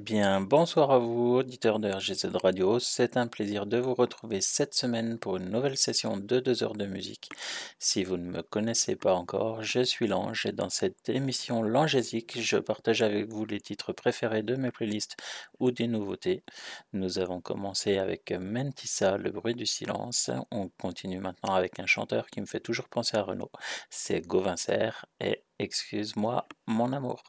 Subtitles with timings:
[0.00, 2.78] bien, bonsoir à vous, auditeurs de RGZ Radio.
[2.78, 6.74] C'est un plaisir de vous retrouver cette semaine pour une nouvelle session de 2 heures
[6.74, 7.28] de musique.
[7.78, 12.40] Si vous ne me connaissez pas encore, je suis Lange et dans cette émission Langésique,
[12.40, 15.16] je partage avec vous les titres préférés de mes playlists
[15.58, 16.42] ou des nouveautés.
[16.92, 20.30] Nous avons commencé avec Mentissa, Le bruit du silence.
[20.50, 23.50] On continue maintenant avec un chanteur qui me fait toujours penser à Renaud.
[23.90, 24.54] C'est Gauvin
[25.20, 27.22] et Excuse-moi, mon amour.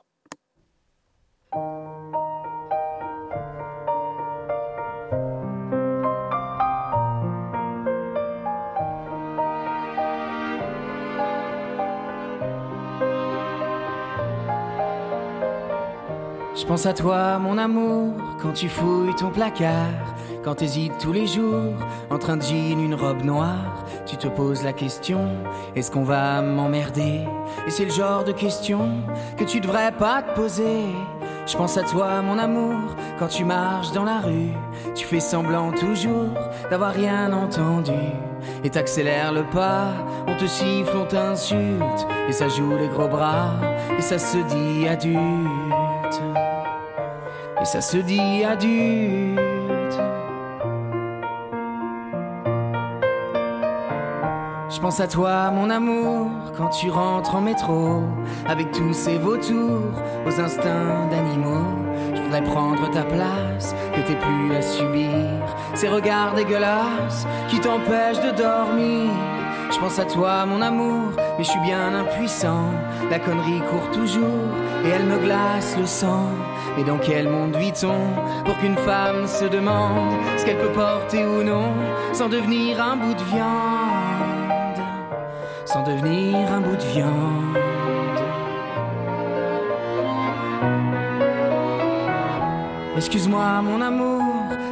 [16.61, 20.13] Je pense à toi, mon amour, quand tu fouilles ton placard,
[20.43, 21.73] quand t'hésites tous les jours,
[22.11, 25.27] en train de jean une robe noire, tu te poses la question,
[25.75, 27.21] est-ce qu'on va m'emmerder?
[27.65, 28.91] Et c'est le genre de question
[29.37, 30.85] que tu devrais pas te poser.
[31.47, 34.51] Je pense à toi, mon amour, quand tu marches dans la rue,
[34.93, 36.29] tu fais semblant toujours
[36.69, 37.91] d'avoir rien entendu.
[38.63, 39.87] Et t'accélères le pas,
[40.27, 43.49] on te siffle, on t'insulte, et ça joue les gros bras,
[43.97, 45.60] et ça se dit adulte.
[47.61, 49.39] Et ça se dit adulte.
[54.69, 58.01] Je pense à toi, mon amour, quand tu rentres en métro,
[58.47, 59.93] avec tous ces vautours,
[60.25, 61.77] aux instincts d'animaux.
[62.15, 65.11] Je voudrais prendre ta place, que t'aies plus à subir
[65.75, 69.11] ces regards dégueulasses qui t'empêchent de dormir.
[69.71, 72.71] Je pense à toi, mon amour, mais je suis bien impuissant.
[73.11, 74.49] La connerie court toujours
[74.83, 76.25] et elle me glace le sang.
[76.77, 77.99] Mais dans quel monde vit-on
[78.45, 81.73] pour qu'une femme se demande ce qu'elle peut porter ou non
[82.13, 84.85] sans devenir un bout de viande?
[85.65, 87.57] Sans devenir un bout de viande.
[92.95, 94.21] Excuse-moi mon amour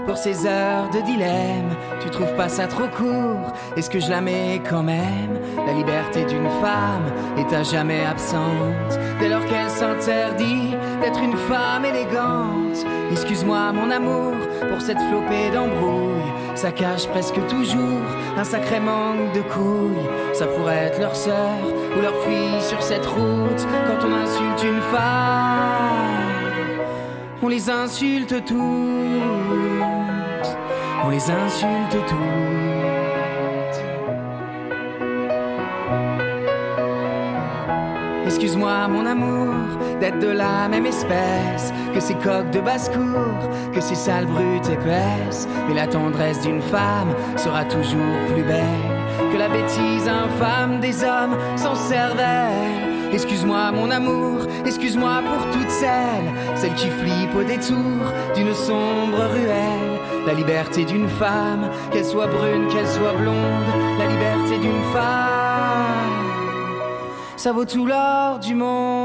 [0.06, 1.76] pour ces heures de dilemme.
[2.00, 3.54] Tu trouves pas ça trop court?
[3.76, 5.40] Est-ce que je la mets quand même?
[5.70, 11.86] La liberté d'une femme est à jamais absente dès lors qu'elle s'interdit d'être une femme
[11.86, 12.88] élégante.
[13.12, 14.34] Excuse-moi mon amour
[14.68, 16.34] pour cette flopée d'embrouilles.
[16.56, 18.02] Ça cache presque toujours
[18.36, 20.10] un sacré manque de couilles.
[20.34, 21.60] Ça pourrait être leur sœur
[21.96, 25.70] ou leur fille sur cette route quand on insulte une femme
[27.42, 28.58] on les insulte toutes,
[31.06, 32.59] on les insulte toutes.
[38.30, 39.56] Excuse-moi mon amour
[40.00, 41.74] d'être de la même espèce.
[41.96, 47.16] Que ces coques de basse-cour, que ces sales brutes épaisses, mais la tendresse d'une femme
[47.38, 49.34] sera toujours plus belle.
[49.34, 53.10] Que la bêtise infâme des hommes sans cervelle.
[53.12, 60.00] Excuse-moi mon amour, excuse-moi pour toutes celles, celles qui flippent au détour d'une sombre ruelle.
[60.28, 65.39] La liberté d'une femme, qu'elle soit brune, qu'elle soit blonde, la liberté d'une femme,
[67.40, 68.99] ça vaut tout l'or du monde.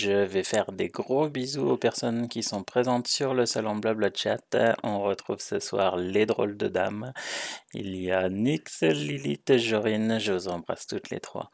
[0.00, 4.10] Je vais faire des gros bisous aux personnes qui sont présentes sur le salon Blabla
[4.14, 4.56] Chat.
[4.84, 7.12] On retrouve ce soir les drôles de dames.
[7.74, 10.20] Il y a Nix, Lilith, Jorine.
[10.20, 11.50] Je vous embrasse toutes les trois.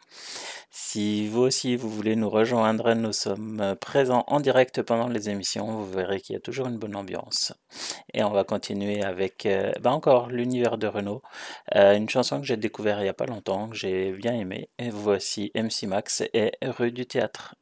[0.70, 5.78] Si vous aussi vous voulez nous rejoindre, nous sommes présents en direct pendant les émissions.
[5.78, 7.54] Vous verrez qu'il y a toujours une bonne ambiance.
[8.12, 11.22] Et on va continuer avec euh, bah encore l'univers de Renault.
[11.76, 14.68] Euh, une chanson que j'ai découvert il n'y a pas longtemps, que j'ai bien aimé.
[14.78, 17.54] Et voici MC Max et Rue du Théâtre.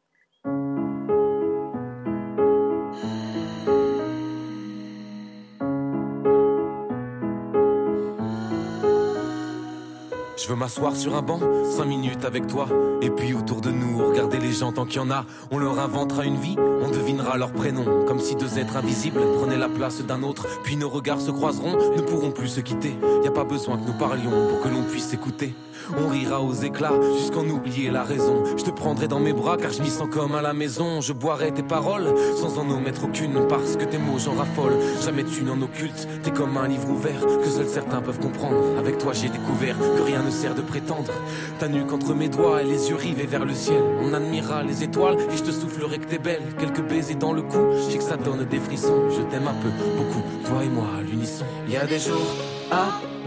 [10.43, 11.39] Je veux m'asseoir sur un banc,
[11.77, 12.67] 5 minutes avec toi.
[13.01, 15.25] Et puis autour de nous, regarder les gens tant qu'il y en a.
[15.53, 18.05] On leur inventera une vie, on devinera leur prénom.
[18.07, 20.49] Comme si deux êtres invisibles prenaient la place d'un autre.
[20.65, 22.97] Puis nos regards se croiseront, ne pourront plus se quitter.
[23.23, 25.55] Y a pas besoin que nous parlions pour que l'on puisse écouter.
[25.99, 28.45] On rira aux éclats jusqu'en oublier la raison.
[28.57, 31.01] Je te prendrai dans mes bras car je m'y sens comme à la maison.
[31.01, 34.75] Je boirai tes paroles sans en omettre aucune parce que tes mots j'en raffole.
[35.05, 38.79] Jamais tu n'en occultes, t'es comme un livre ouvert que seuls certains peuvent comprendre.
[38.79, 41.13] Avec toi j'ai découvert que rien ne sert de prétendre.
[41.59, 43.83] Ta nuque entre mes doigts et les yeux rivés vers le ciel.
[44.03, 46.43] On admirera les étoiles et je te soufflerai que t'es belle.
[46.59, 47.59] Quelques baisers dans le cou,
[47.91, 49.11] je que ça donne des frissons.
[49.11, 51.45] Je t'aime un peu, beaucoup, toi et moi à l'unisson.
[51.67, 52.19] Il y a des jours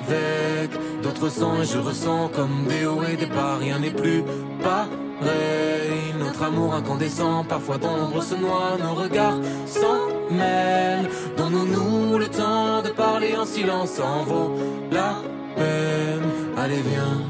[0.08, 0.72] avec
[1.02, 3.58] d'autres sens et je ressens comme des hauts et des bas.
[3.60, 4.24] Rien n'est plus
[4.62, 6.14] pareil.
[6.20, 11.10] Notre amour incandescent, parfois d'ombre se noie, nos regards s'en mêlent.
[11.38, 14.52] Donnons-nous le temps de parler en silence, en vaut
[14.92, 15.16] la
[15.56, 16.30] peine.
[16.58, 17.22] Allez, viens,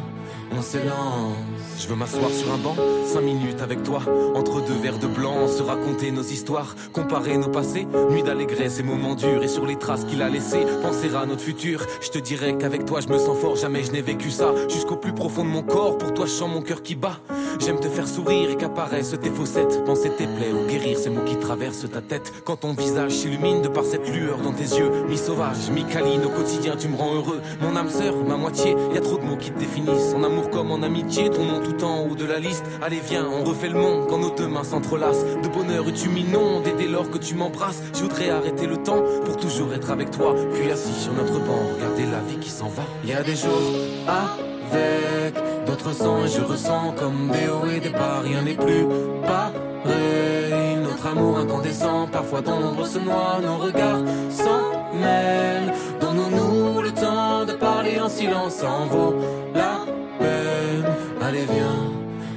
[0.58, 1.55] on s'élance.
[1.78, 4.00] Je veux m'asseoir sur un banc, 5 minutes avec toi,
[4.34, 8.84] entre deux verres de blanc, se raconter nos histoires, comparer nos passés, nuit d'allégresse et
[8.84, 11.82] moments durs, et sur les traces qu'il a laissées, penser à notre futur.
[12.02, 14.96] Je te dirais qu'avec toi je me sens fort, jamais je n'ai vécu ça, jusqu'au
[14.96, 17.20] plus profond de mon corps, pour toi je sens mon cœur qui bat.
[17.60, 19.84] J'aime te faire sourire et qu'apparaissent tes faussettes.
[19.86, 22.34] Penser tes plaies ou guérir ces mots qui traversent ta tête.
[22.44, 24.92] Quand ton visage s'illumine de par cette lueur dans tes yeux.
[25.08, 27.42] Mi-sauvage, mi-câline, au quotidien tu me rends heureux.
[27.62, 30.14] Mon âme sœur, ma moitié, y a trop de mots qui te définissent.
[30.14, 32.66] En amour comme en amitié, ton nom tout en haut de la liste.
[32.82, 35.26] Allez viens, on refait le monde quand nos deux mains s'entrelacent.
[35.44, 39.04] De bonheur tu m'inondes et dès lors que tu m'embrasses, je voudrais arrêter le temps
[39.26, 40.36] pour toujours être avec toi.
[40.54, 42.84] Puis assis sur notre banc, regarder la vie qui s'en va.
[43.06, 43.72] Y a des jours
[44.08, 48.22] avec d'autres sens et je ressens comme des hauts et des bas.
[48.24, 48.86] Rien n'est plus
[49.24, 50.78] pareil.
[50.84, 55.74] Notre amour incandescent, parfois dans l'ombre se noie, nos regards s'en mêlent.
[56.02, 59.16] Donnons-nous le temps de parler en silence, en vaut
[59.54, 59.86] la
[60.20, 60.86] peine.
[61.28, 61.92] Allez viens,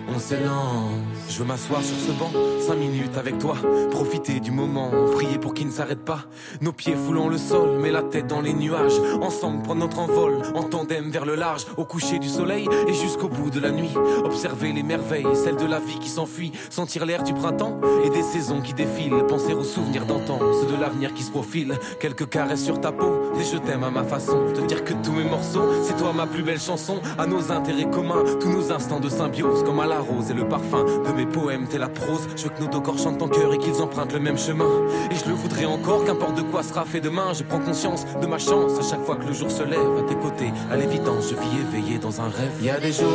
[0.08, 1.07] on s'élance.
[1.38, 3.54] Je veux m'asseoir sur ce banc, cinq minutes avec toi,
[3.92, 6.24] profiter du moment, prier pour qu'il ne s'arrête pas.
[6.60, 8.98] Nos pieds foulant le sol, mais la tête dans les nuages.
[9.22, 13.28] Ensemble prendre notre envol, en tandem vers le large, au coucher du soleil et jusqu'au
[13.28, 13.94] bout de la nuit.
[14.24, 18.22] Observer les merveilles, celles de la vie qui s'enfuit, sentir l'air du printemps et des
[18.22, 19.24] saisons qui défilent.
[19.28, 21.78] Penser aux souvenirs d'antan, ceux de l'avenir qui se profilent.
[22.00, 24.52] Quelques caresses sur ta peau, des je t'aime à ma façon.
[24.56, 26.96] Te dire que tous mes morceaux, c'est toi ma plus belle chanson.
[27.16, 30.48] À nos intérêts communs, tous nos instants de symbiose, comme à la rose et le
[30.48, 32.28] parfum de mes poèmes, t'es la prose.
[32.36, 34.70] Je veux que nos deux corps chantent en cœur et qu'ils empruntent le même chemin.
[35.10, 37.32] Et je le voudrais encore, qu'importe de quoi sera fait demain.
[37.32, 39.98] Je prends conscience de ma chance à chaque fois que le jour se lève.
[39.98, 42.52] À tes côtés, à l'évidence, je vis éveillé dans un rêve.
[42.62, 43.08] Y a des jours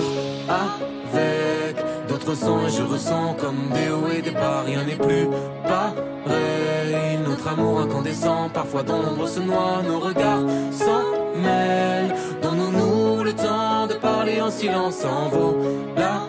[0.49, 4.63] avec d'autres sons et je ressens comme des hauts et des bas.
[4.65, 5.27] Rien n'est plus
[5.63, 7.19] pareil.
[7.25, 9.81] Notre amour incandescent, parfois dans l'ombre se noie.
[9.87, 11.03] Nos regards s'en
[11.41, 12.15] mêlent.
[12.41, 15.03] Donnons-nous le temps de parler en silence.
[15.03, 15.57] En vaut
[15.97, 16.21] la.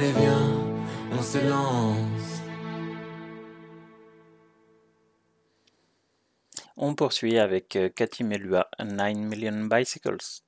[0.00, 0.54] Allez, viens,
[1.10, 2.40] on s'élance.
[6.76, 10.44] On poursuit avec euh, Cathy Melua, 9 Million Bicycles.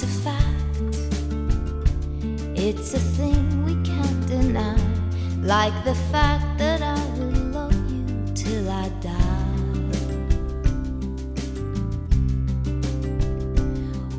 [0.00, 0.78] That's a fact.
[2.54, 4.78] It's a thing we can't deny.
[5.42, 9.48] Like the fact that I will love you till I die.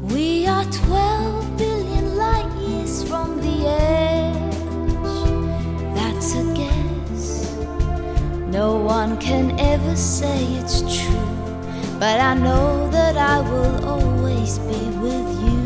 [0.01, 4.55] We are 12 billion light years from the edge.
[5.95, 7.55] That's a guess.
[8.47, 11.37] No one can ever say it's true,
[11.99, 15.58] but I know that I will always be with you.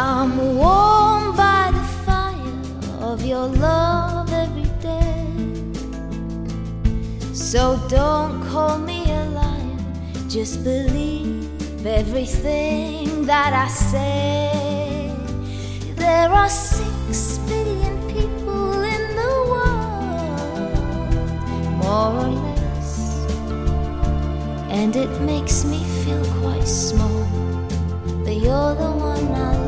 [0.00, 2.62] I'm warmed by the fire
[3.00, 5.26] of your love every day.
[7.34, 9.76] So don't call me a liar,
[10.28, 11.50] just believe
[11.84, 15.12] everything that I say.
[15.96, 20.76] There are six billion people in the world,
[21.82, 23.26] more or less,
[24.70, 27.26] and it makes me feel quite small.
[28.22, 29.67] But you're the one I love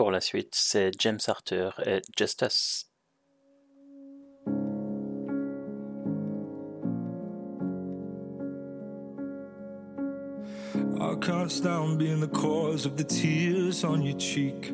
[0.00, 2.86] pour la suite, c'est James Arthur et Justice.
[10.98, 14.72] I can't stand being the cause of the tears on your cheek.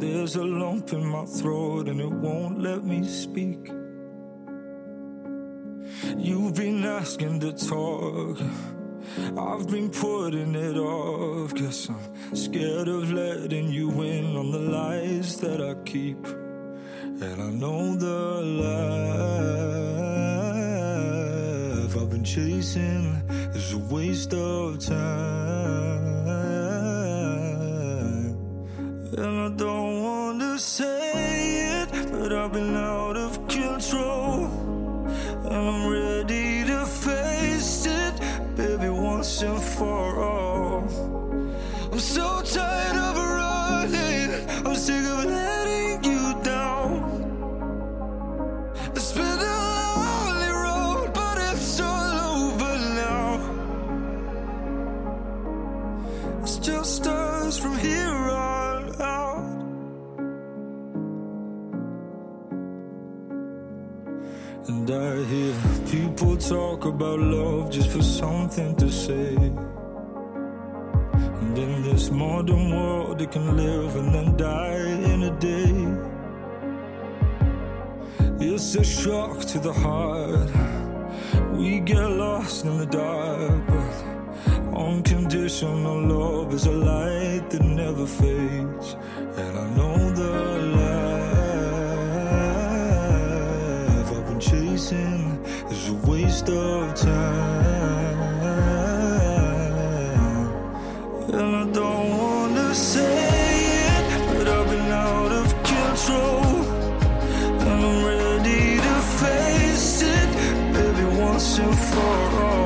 [0.00, 3.70] There's a lump in my throat and it won't let me speak.
[6.18, 8.40] You've been asking to talk.
[9.38, 15.36] I've been putting it off, cause I'm scared of letting you in on the lies
[15.40, 16.26] that I keep.
[16.26, 18.42] And I know the
[21.84, 23.22] life I've been chasing
[23.54, 25.43] is a waste of time.
[39.74, 40.84] For all.
[41.90, 45.24] I'm so tired of running, I'm sick of
[66.48, 69.34] talk about love just for something to say.
[71.40, 75.72] And in this modern world, it can live and then die in a day.
[78.46, 80.50] It's a shock to the heart.
[81.52, 84.04] We get lost in the dark, but
[84.76, 88.96] unconditional love is a light that never fades.
[89.36, 90.32] And I know the
[90.78, 90.98] life
[94.12, 95.23] I've been chasing
[96.24, 98.18] waste of time.
[101.28, 103.26] And I don't wanna say
[103.96, 104.04] it,
[104.38, 106.46] but I've been out of control.
[107.60, 110.28] And I'm ready to face it,
[110.72, 112.63] baby, once and for all.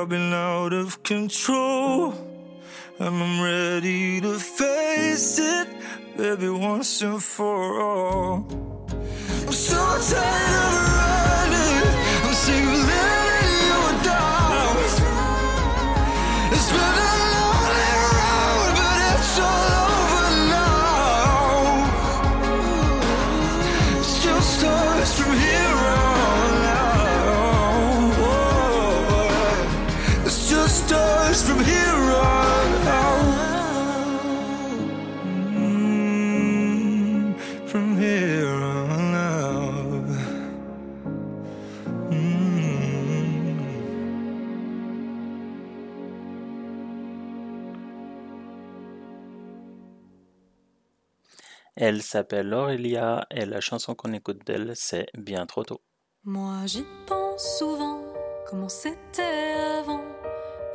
[0.00, 2.14] I've been out of control.
[2.98, 5.68] And I'm ready to face it,
[6.16, 8.46] baby, once and for all.
[9.46, 11.84] I'm so tired of running,
[12.24, 14.76] I'm sick of letting you down.
[16.54, 17.19] It's been
[51.82, 55.80] Elle s'appelle Aurélia et la chanson qu'on écoute d'elle, c'est Bien trop tôt.
[56.24, 58.02] Moi j'y pense souvent,
[58.46, 60.02] comment c'était avant.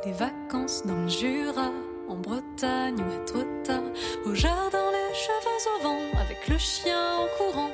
[0.04, 1.70] Les vacances dans le Jura,
[2.08, 3.84] en Bretagne ou être tard.
[4.24, 7.70] Au jardin, les cheveux au vent, avec le chien en courant.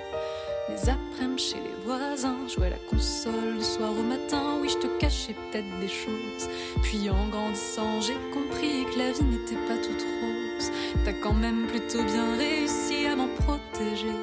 [0.69, 4.59] Les après-midi chez les voisins, jouer à la console du soir au matin.
[4.61, 6.51] Oui, je te cachais peut-être des choses.
[6.83, 10.42] Puis en grandissant, j'ai compris que la vie n'était pas toute rose.
[11.05, 14.17] T'as quand même plutôt bien réussi à m'en protéger,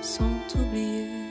[0.00, 1.27] sans t'oublier.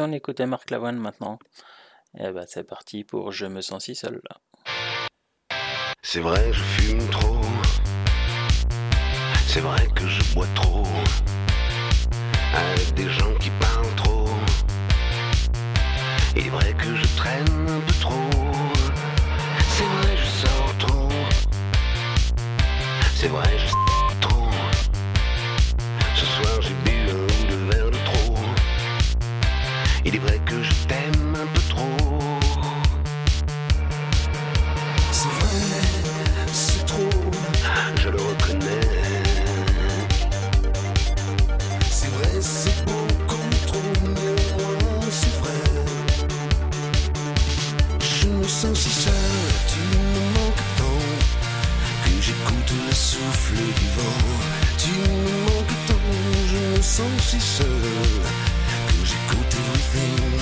[0.00, 1.40] On écoutait Marc Lavoine maintenant,
[2.18, 4.20] eh ben c'est parti pour Je me sens si seul.
[6.02, 7.40] C'est vrai, je fume trop.
[9.46, 10.84] C'est vrai que je bois trop.
[12.54, 14.28] Avec des gens qui parlent trop.
[16.36, 18.30] Il est vrai que je traîne un peu trop.
[19.70, 21.08] C'est vrai, je sors trop.
[23.16, 23.87] C'est vrai, je
[57.36, 57.66] seul.
[58.88, 60.40] Que j'écoute everything.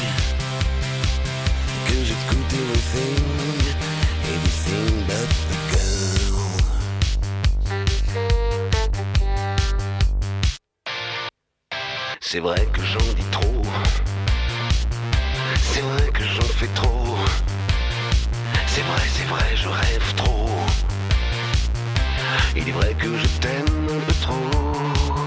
[1.88, 3.24] Que j'écoute everything.
[4.22, 6.38] Everything but the girl.
[12.20, 13.62] C'est vrai que j'en dis trop.
[15.72, 17.16] C'est vrai que j'en fais trop.
[18.68, 20.50] C'est vrai, c'est vrai, je rêve trop.
[22.54, 25.25] Il est vrai que je t'aime un peu trop.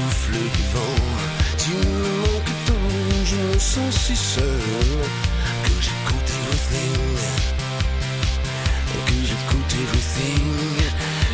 [0.00, 1.00] Souffle du vent.
[1.58, 4.44] Tu me manques tant, je me sens si seul.
[5.64, 7.18] Que j'écoute everything.
[9.06, 10.46] Que j'écoute everything.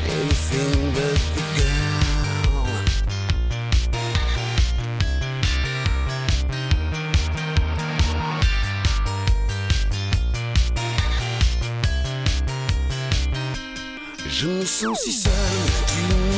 [0.06, 1.76] Everything but the girl.
[14.28, 15.32] Je me sens si seul,
[15.86, 16.35] tu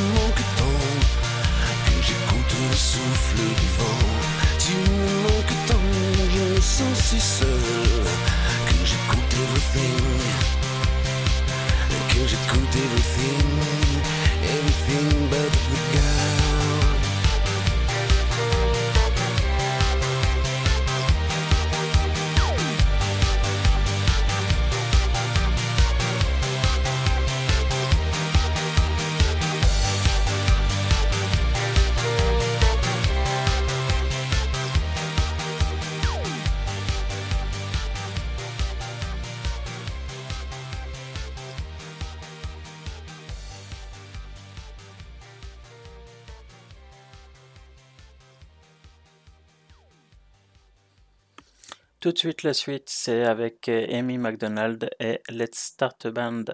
[52.09, 56.45] Tout de suite, la suite, c'est avec euh, Amy McDonald et Let's Start a Band.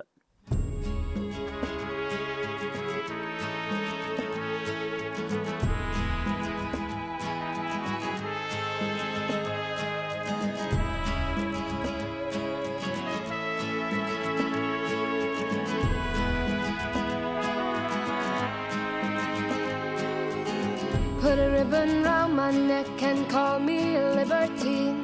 [21.22, 24.94] Put a ribbon round my neck and call me a libertine.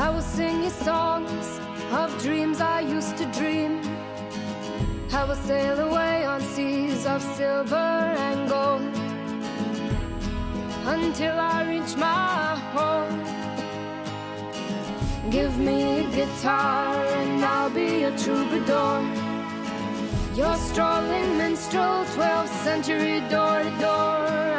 [0.00, 1.60] I will sing you songs
[1.92, 3.82] of dreams I used to dream.
[5.12, 7.90] I will sail away on seas of silver
[8.26, 8.80] and gold
[10.96, 13.20] until I reach my home.
[15.30, 19.02] Give me a guitar and I'll be a troubadour.
[20.34, 24.16] You're strolling minstrel, 12th century door to door.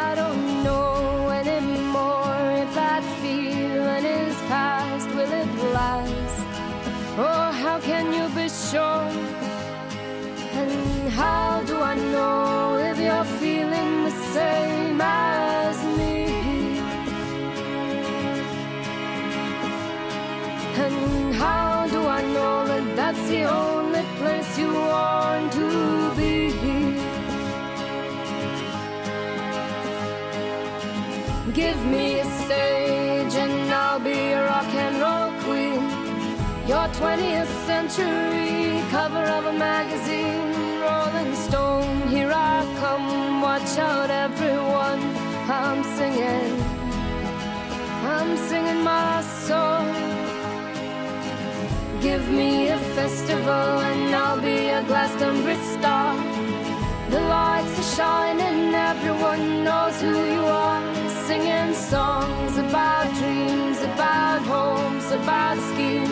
[0.07, 0.90] I don't know
[8.71, 9.11] sure?
[10.59, 16.15] And how do I know if you're feeling the same as me?
[20.83, 25.69] And how do I know that that's the only place you want to
[26.17, 26.31] be?
[31.61, 34.60] Give me a stage and I'll be a
[36.71, 42.07] Your 20th century cover of a magazine, Rolling Stone.
[42.07, 45.01] Here I come, watch out, everyone.
[45.49, 46.53] I'm singing,
[48.15, 49.85] I'm singing my song.
[51.99, 56.15] Give me a festival and I'll be a Glastonbury star.
[57.09, 60.81] The lights are shining, everyone knows who you are.
[61.27, 66.10] Singing songs about dreams, about homes, about schemes.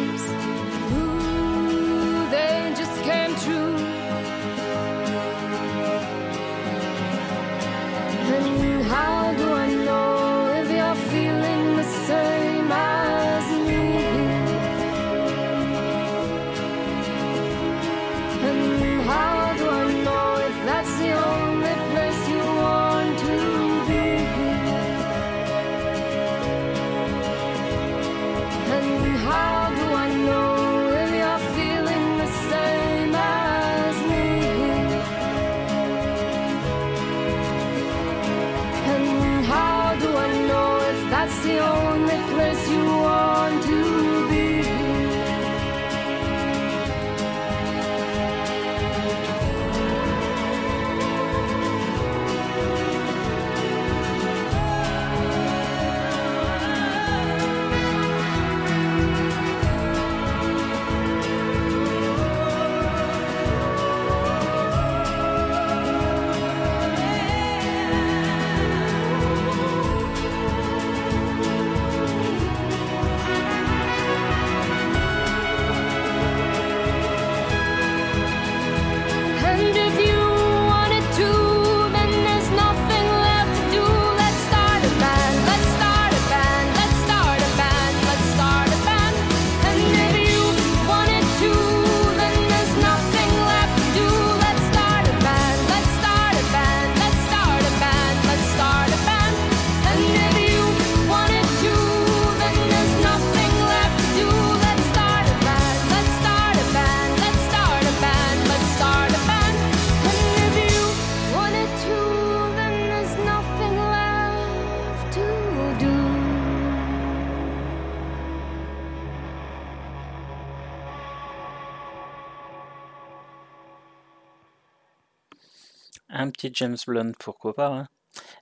[126.22, 127.70] Un petit James Blunt, pourquoi pas.
[127.72, 127.88] hein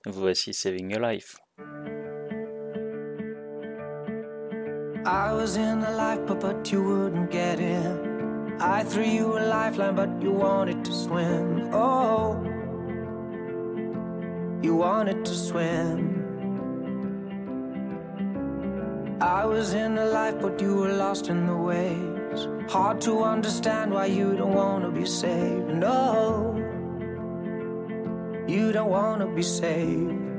[0.04, 1.36] Voici Saving Your Life.
[5.06, 8.56] I was in the lifeboat, but you wouldn't get in.
[8.60, 11.72] I threw you a lifeline, but you wanted to swim.
[11.72, 12.42] Oh,
[14.60, 16.16] you wanted to swim.
[19.20, 22.48] I was in the lifeboat, you were lost in the waves.
[22.68, 25.68] Hard to understand why you don't want to be saved.
[25.68, 26.56] No,
[28.48, 30.38] you don't want to be saved.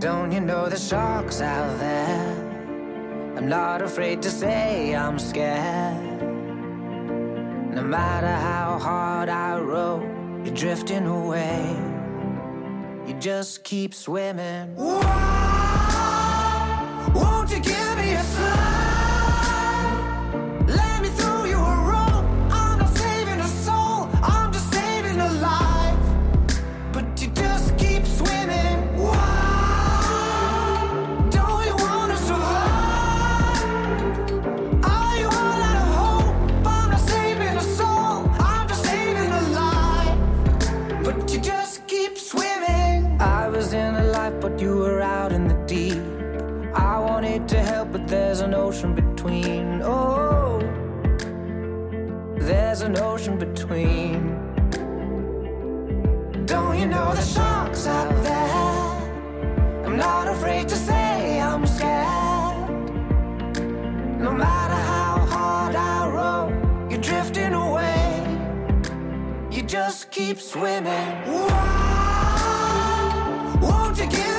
[0.00, 3.34] Don't you know the sharks out there?
[3.36, 6.22] I'm not afraid to say I'm scared.
[7.74, 10.02] No matter how hard I row,
[10.44, 11.74] you're drifting away.
[13.06, 14.74] You just keep swimming.
[14.76, 15.00] Whoa,
[17.14, 18.73] won't you give me a sign?
[48.74, 49.82] Ocean between.
[49.84, 50.58] Oh,
[52.36, 54.20] there's an ocean between.
[56.44, 59.86] Don't you know the sharks out there?
[59.86, 62.68] I'm not afraid to say I'm scared.
[64.18, 66.48] No matter how hard I row,
[66.90, 68.26] you're drifting away.
[69.52, 71.06] You just keep swimming.
[71.26, 72.34] Why
[73.62, 74.33] won't you give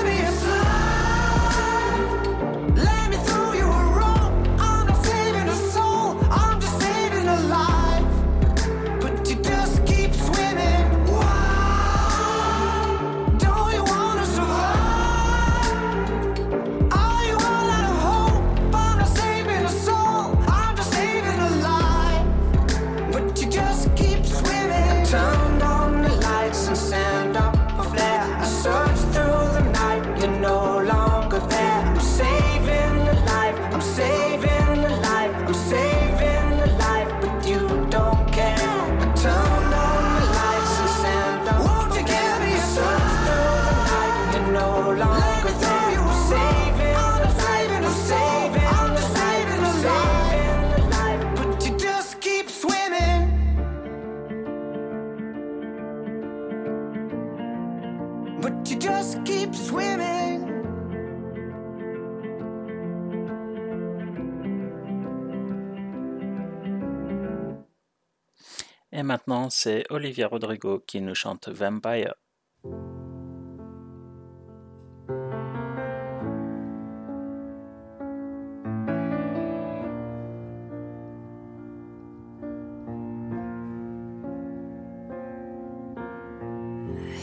[68.97, 72.13] Et maintenant, c'est Olivia Rodrigo qui nous chante Vampire.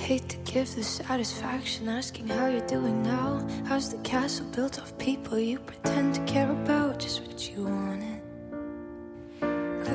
[0.07, 3.47] hate to give the satisfaction asking how you're doing now.
[3.65, 6.99] How's the castle built of people you pretend to care about?
[6.99, 8.22] Just what you wanted.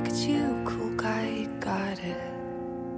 [0.07, 2.17] Look at you, cool guy, got it.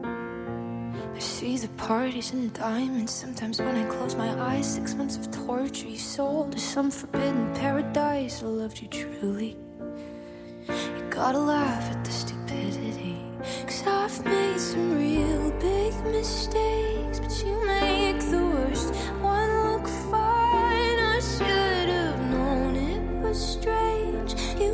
[0.05, 3.11] I see the parties and diamonds.
[3.11, 7.51] Sometimes when I close my eyes, six months of torture you sold to some forbidden
[7.55, 8.43] paradise.
[8.43, 9.57] I loved you truly.
[10.67, 13.17] You gotta laugh at the stupidity.
[13.65, 20.99] Cause I've made some real big mistakes, but you make the worst one look fine.
[21.15, 24.35] I should have known it was strange.
[24.59, 24.73] You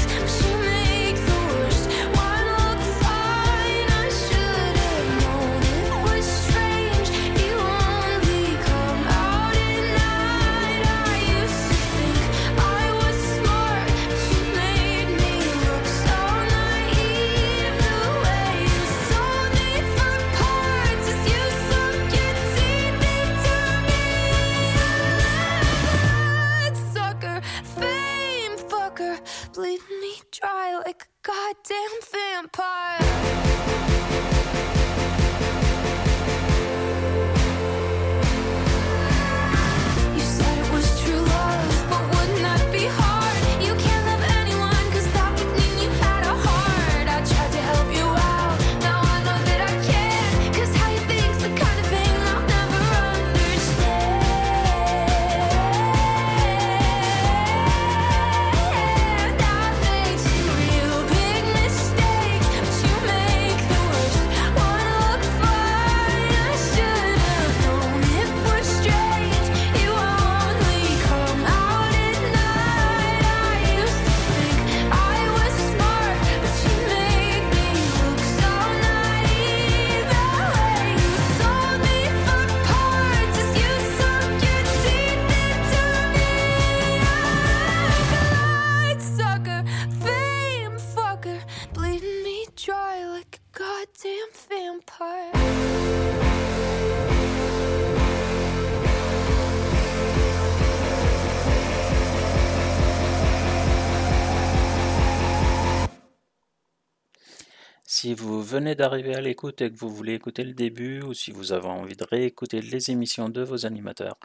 [108.51, 111.69] venez d'arriver à l'écoute et que vous voulez écouter le début ou si vous avez
[111.69, 114.17] envie de réécouter les émissions de vos animateurs,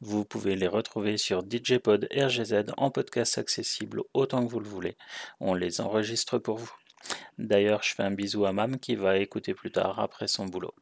[0.00, 4.96] vous pouvez les retrouver sur DJpod RGZ en podcast accessible autant que vous le voulez.
[5.40, 6.72] On les enregistre pour vous.
[7.38, 10.74] D'ailleurs, je fais un bisou à Mam qui va écouter plus tard après son boulot.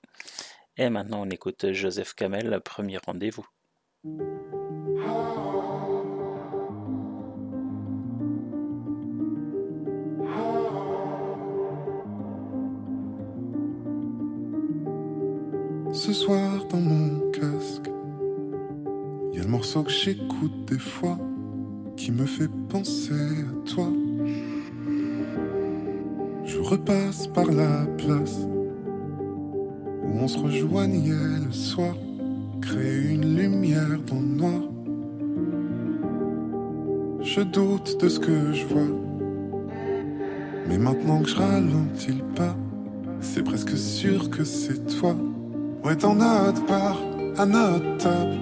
[0.77, 3.47] Et maintenant, on écoute Joseph Kamel, premier rendez-vous.
[15.93, 17.91] Ce soir dans mon casque,
[19.33, 21.19] il y a le morceau que j'écoute des fois
[21.97, 23.89] qui me fait penser à toi.
[26.45, 28.39] Je repasse par la place
[30.05, 31.97] où on se rejoignait le soir,
[32.63, 34.63] créer une lumière dans le noir.
[37.21, 38.97] Je doute de ce que je vois,
[40.69, 42.57] mais maintenant que je ralentis le pas,
[43.21, 45.17] c'est presque sûr que c'est toi.
[45.83, 46.99] Ouais, dans notre bar,
[47.39, 48.37] à notre table,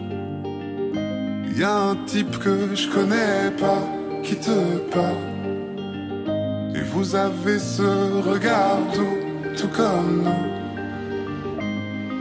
[1.56, 3.80] y a un type que je connais pas
[4.24, 5.14] qui te parle.
[6.74, 7.82] Et vous avez ce
[8.28, 9.18] regard doux,
[9.56, 10.48] tout comme nous,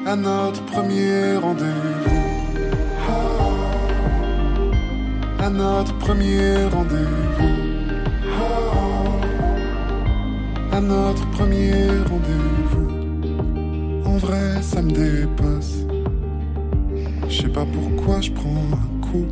[0.08, 2.28] à notre premier rendez-vous.
[5.40, 7.56] À notre premier rendez-vous.
[10.72, 12.97] À notre premier rendez-vous.
[14.18, 15.86] En vrai, ça me dépasse.
[17.30, 19.28] Je sais pas pourquoi je prends un coup.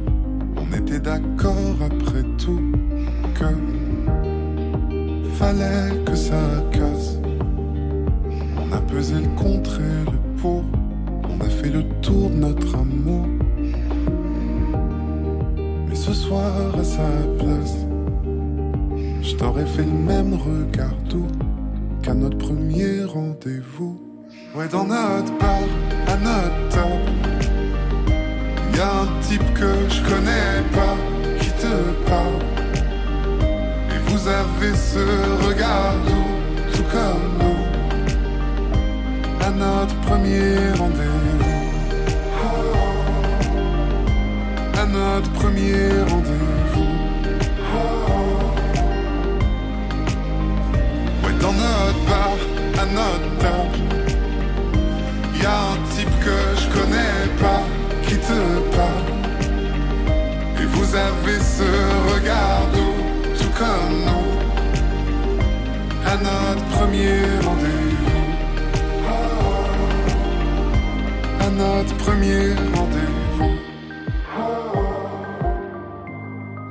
[0.58, 2.62] On était d'accord après tout
[3.34, 3.46] que
[5.40, 6.38] fallait que ça
[6.72, 7.18] casse.
[8.62, 10.64] On a pesé le contre et le pour.
[11.32, 13.26] On a fait le tour de notre amour.
[15.90, 17.10] Mais ce soir à sa
[17.40, 17.88] place,
[19.24, 21.26] je t'aurais fait le même regard doux
[22.04, 24.15] qu'à notre premier rendez-vous.
[24.56, 25.64] Ouais, dans notre bar,
[26.08, 27.12] à notre table,
[28.74, 30.96] y a un type que je connais pas
[31.40, 32.42] qui te parle.
[33.94, 35.04] Et vous avez ce
[35.48, 35.96] regard
[36.74, 37.66] tout comme nous,
[39.46, 41.26] à notre premier rendez-vous.
[44.78, 46.94] À notre premier rendez-vous.
[51.24, 52.38] Ouais, dans notre bar,
[52.82, 54.05] à notre table.
[55.46, 57.62] Y a un type que je connais pas
[58.08, 58.40] qui te
[58.76, 59.10] parle.
[60.60, 61.70] Et vous avez ce
[62.14, 63.00] regard doux,
[63.38, 64.30] tout comme nous,
[66.04, 67.18] à notre premier
[67.48, 68.26] rendez-vous.
[71.42, 73.56] À notre premier rendez-vous.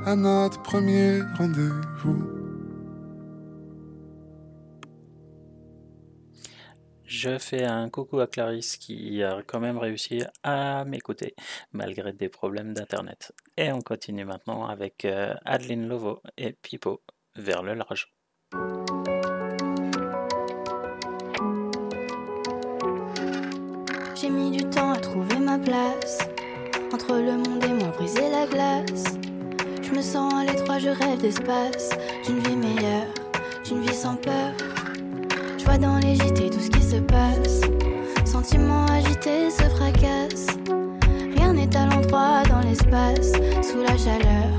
[0.05, 2.34] À notre premier rendez-vous.
[7.17, 11.33] Je fais un coucou à Clarisse qui a quand même réussi à m'écouter
[11.71, 13.31] malgré des problèmes d'internet.
[13.55, 17.01] Et on continue maintenant avec euh, Adeline Lovo et Pipo
[17.37, 18.13] vers le large.
[24.15, 26.19] J'ai mis du temps à trouver ma place.
[26.91, 29.05] Entre le monde et moi, briser la glace.
[29.81, 31.91] Je me sens à l'étroit, je rêve d'espace.
[32.25, 33.07] D'une vie meilleure,
[33.63, 34.51] d'une vie sans peur.
[35.81, 37.59] Dans les tout ce qui se passe.
[38.23, 40.57] Sentiments agités se fracassent.
[41.35, 43.33] Rien n'est à l'endroit dans l'espace.
[43.61, 44.55] Sous la chaleur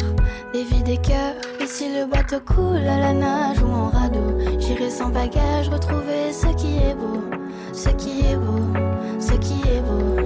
[0.52, 1.36] des vies des cœurs.
[1.58, 6.32] Et si le bateau coule à la nage ou en radeau, j'irai sans bagage retrouver
[6.32, 7.24] ce qui est beau.
[7.72, 8.60] Ce qui est beau,
[9.18, 10.25] ce qui est beau.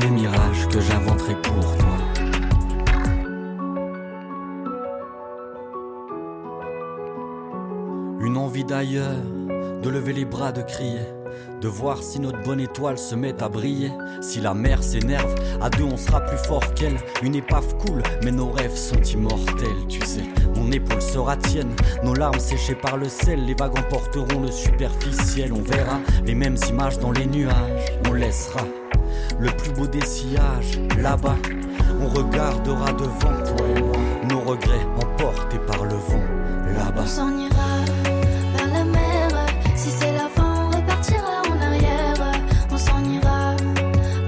[0.00, 1.96] Des mirages que j'inventerai pour toi.
[8.20, 9.22] Une envie d'ailleurs,
[9.82, 11.06] de lever les bras, de crier,
[11.60, 13.92] de voir si notre bonne étoile se met à briller.
[14.22, 16.98] Si la mer s'énerve, à deux on sera plus fort qu'elle.
[17.22, 20.24] Une épave coule, mais nos rêves sont immortels, tu sais.
[20.56, 23.44] Mon épaule sera tienne, nos larmes séchées par le sel.
[23.44, 27.92] Les vagues emporteront le superficiel, on verra les mêmes images dans les nuages.
[28.08, 28.62] On laissera
[29.38, 31.36] le plus beau des sillages, là-bas.
[32.00, 33.96] On regardera devant, toi et moi,
[34.28, 36.26] nos regrets emportés par le vent,
[36.76, 37.02] là-bas.
[37.02, 37.70] On s'en ira
[38.56, 39.28] vers la mer,
[39.74, 42.14] si c'est la fin, on repartira en arrière.
[42.70, 43.56] On s'en ira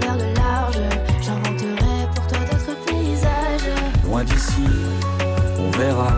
[0.01, 0.81] vers le large,
[1.21, 3.71] j'inventerai pour toi d'autres paysages.
[4.05, 4.65] Loin d'ici,
[5.59, 6.13] on verra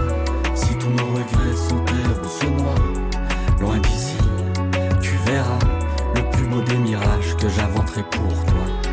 [0.54, 3.60] si tous nos regrets s'enterrent ou se noient.
[3.60, 4.16] Loin d'ici,
[5.00, 5.58] tu verras
[6.14, 8.84] le plus beau des mirages j'inventerai pour toi.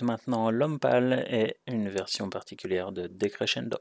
[0.00, 3.76] Maintenant L'Homme Pâle et une version particulière de Decrescendo.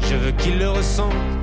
[0.00, 1.37] Je veux qu'il le ressente.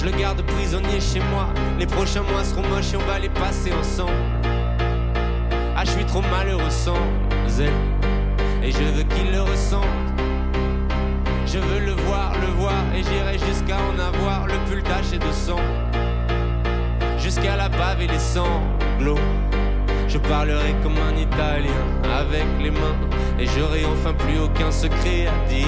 [0.00, 1.46] Je le garde prisonnier chez moi.
[1.78, 4.14] Les prochains mois seront moches et on va les passer ensemble.
[5.76, 6.96] Ah, je suis trop malheureux sans
[7.58, 7.68] elle.
[8.66, 9.84] Et je veux qu'il le ressente.
[11.44, 12.82] Je veux le voir, le voir.
[12.96, 15.60] Et j'irai jusqu'à en avoir le pull taché de sang.
[17.18, 19.26] Jusqu'à la bave et les sanglots.
[20.08, 21.84] Je parlerai comme un Italien
[22.18, 22.96] avec les mains.
[23.38, 25.66] Et j'aurai enfin plus aucun secret à dire.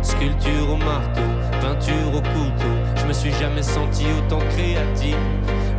[0.00, 1.26] Sculpture au marteau,
[1.60, 2.83] peinture au couteau.
[3.04, 5.14] Je me suis jamais senti autant créatif.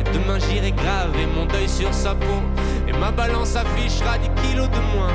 [0.00, 2.40] Et demain j'irai graver mon deuil sur sa peau.
[2.86, 5.12] Et ma balance affichera 10 kilos de moins.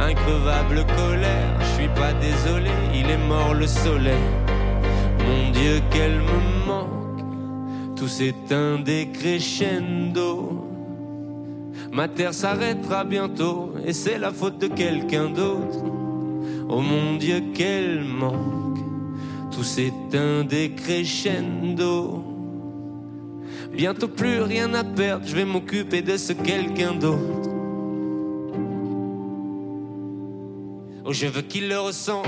[0.00, 4.24] Increvable colère, je suis pas désolé, il est mort le soleil.
[5.20, 7.94] Mon Dieu, qu'elle me manque.
[7.94, 10.68] Tout s'éteint décrescendo.
[11.92, 15.78] Ma terre s'arrêtera bientôt et c'est la faute de quelqu'un d'autre.
[16.68, 18.61] Oh mon Dieu, quel manque.
[19.62, 22.24] Tout s'éteint décrescendo.
[23.72, 27.48] Bientôt plus rien à perdre, je vais m'occuper de ce quelqu'un d'autre.
[31.04, 32.26] Oh, je veux qu'il le ressente.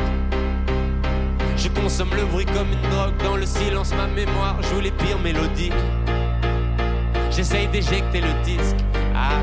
[1.56, 5.18] Je consomme le bruit comme une drogue, dans le silence ma mémoire joue les pires
[5.18, 5.72] mélodies.
[7.32, 8.76] J'essaye d'éjecter le disque,
[9.12, 9.40] ah,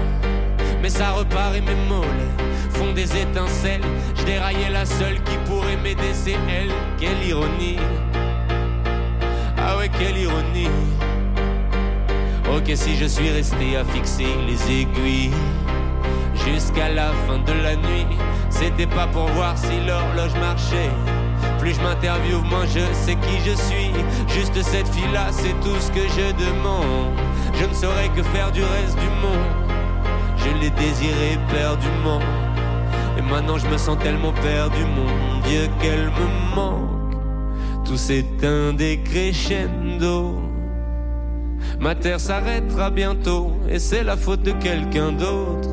[0.82, 2.51] mais ça repart et mes mollets
[2.82, 3.82] font des étincelles.
[4.16, 6.72] Je déraillais la seule qui pourrait m'aider, c'est elle.
[6.98, 7.78] Quelle ironie,
[9.58, 10.70] ah ouais, quelle ironie.
[12.56, 15.32] Ok, si je suis resté à fixer les aiguilles
[16.46, 18.08] jusqu'à la fin de la nuit,
[18.50, 20.92] c'était pas pour voir si l'horloge marchait.
[21.60, 23.92] Plus je m'interviewe, moins je sais qui je suis.
[24.28, 27.14] Juste cette fille-là, c'est tout ce que je demande.
[27.54, 29.52] Je ne saurais que faire du reste du monde.
[30.38, 32.20] Je l'ai désiré perdument.
[33.30, 37.16] Maintenant je me sens tellement perdu, mon Dieu, qu'elle me manque.
[37.86, 40.42] Tout s'éteint décrescendo.
[41.80, 45.70] Ma terre s'arrêtera bientôt, et c'est la faute de quelqu'un d'autre.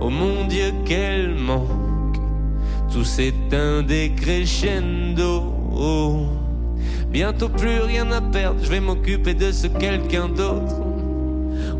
[0.00, 2.18] Oh mon Dieu, qu'elle manque.
[2.92, 5.52] Tout s'éteint décrescendo.
[5.72, 6.26] Oh.
[7.10, 10.76] Bientôt plus rien à perdre, je vais m'occuper de ce quelqu'un d'autre.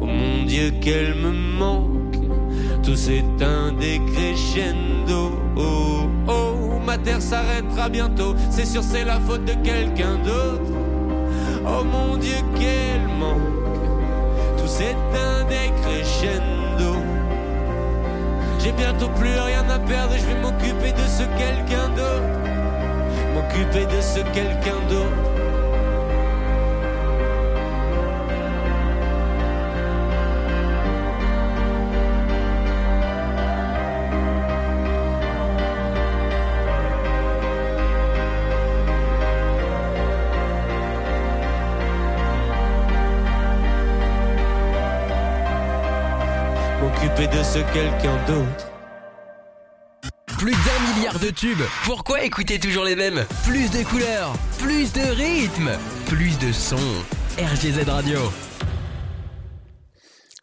[0.00, 1.97] Oh mon Dieu, qu'elle me manque.
[2.82, 5.38] Tout s'éteint décrescendo.
[5.56, 8.34] Oh, oh, ma terre s'arrêtera bientôt.
[8.50, 10.72] C'est sûr, c'est la faute de quelqu'un d'autre.
[11.66, 13.38] Oh mon Dieu, qu'elle manque.
[14.56, 16.96] Tout s'éteint décrescendo.
[18.58, 22.38] J'ai bientôt plus rien à perdre je vais m'occuper de ce quelqu'un d'autre.
[23.34, 25.37] M'occuper de ce quelqu'un d'autre.
[47.58, 48.70] De quelqu'un d'autre.
[50.38, 51.64] Plus d'un milliard de tubes.
[51.84, 53.24] Pourquoi écouter toujours les mêmes?
[53.44, 55.72] Plus de couleurs, plus de rythmes,
[56.06, 56.76] plus de sons.
[57.36, 58.20] RGZ Radio.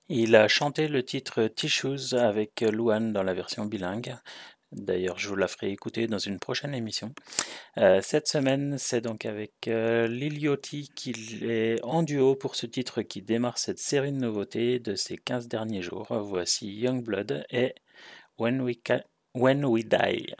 [0.10, 4.18] Il a chanté le titre Tissues avec Louane dans la version bilingue.
[4.76, 7.14] D'ailleurs, je vous la ferai écouter dans une prochaine émission.
[7.78, 13.02] Euh, cette semaine, c'est donc avec euh, Liliotti qu'il est en duo pour ce titre
[13.02, 16.08] qui démarre cette série de nouveautés de ces 15 derniers jours.
[16.10, 17.74] Voici Youngblood et
[18.38, 18.76] When We,
[19.34, 20.36] When We Die.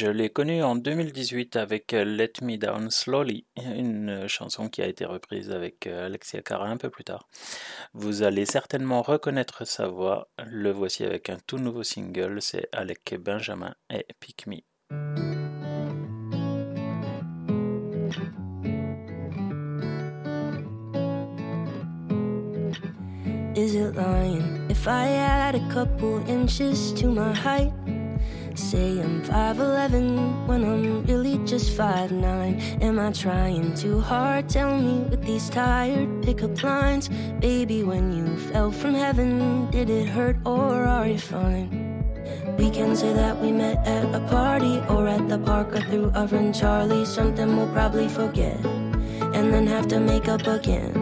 [0.00, 4.86] Je l'ai connu en 2018 avec euh, Let Me Down Slowly, une chanson qui a
[4.86, 7.26] été reprise avec euh, Alexia Cara un peu plus tard.
[7.94, 10.28] Vous allez certainement reconnaître sa voix.
[10.46, 14.58] Le voici avec un tout nouveau single, c'est Alec Benjamin et Pick Me.
[23.56, 24.70] Is it lying?
[24.70, 27.72] If I add a couple inches to my height?
[28.58, 32.82] Say I'm 5'11 when I'm really just 5'9.
[32.82, 34.48] Am I trying too hard?
[34.48, 37.08] Tell me with these tired pickup lines.
[37.38, 42.02] Baby, when you fell from heaven, did it hurt or are you fine?
[42.58, 46.10] We can say that we met at a party or at the park or through
[46.16, 47.06] our friend Charlie.
[47.06, 48.58] Something we'll probably forget
[49.38, 50.92] and then have to make up again.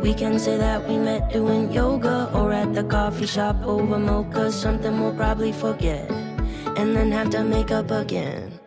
[0.00, 4.50] We can say that we met doing yoga or at the coffee shop over mocha.
[4.50, 6.10] Something we'll probably forget
[6.76, 8.58] and then have to make up again.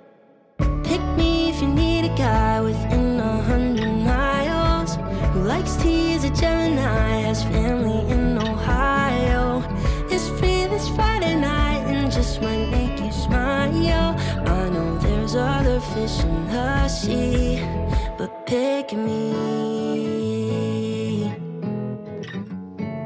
[0.83, 4.95] Pick me if you need a guy within a hundred miles
[5.33, 9.63] who likes tea as a Gemini, has family in Ohio.
[10.09, 14.15] Is free this Friday night and just might make you smile.
[14.45, 17.61] I know there's other fish in the sea,
[18.17, 19.82] but pick me.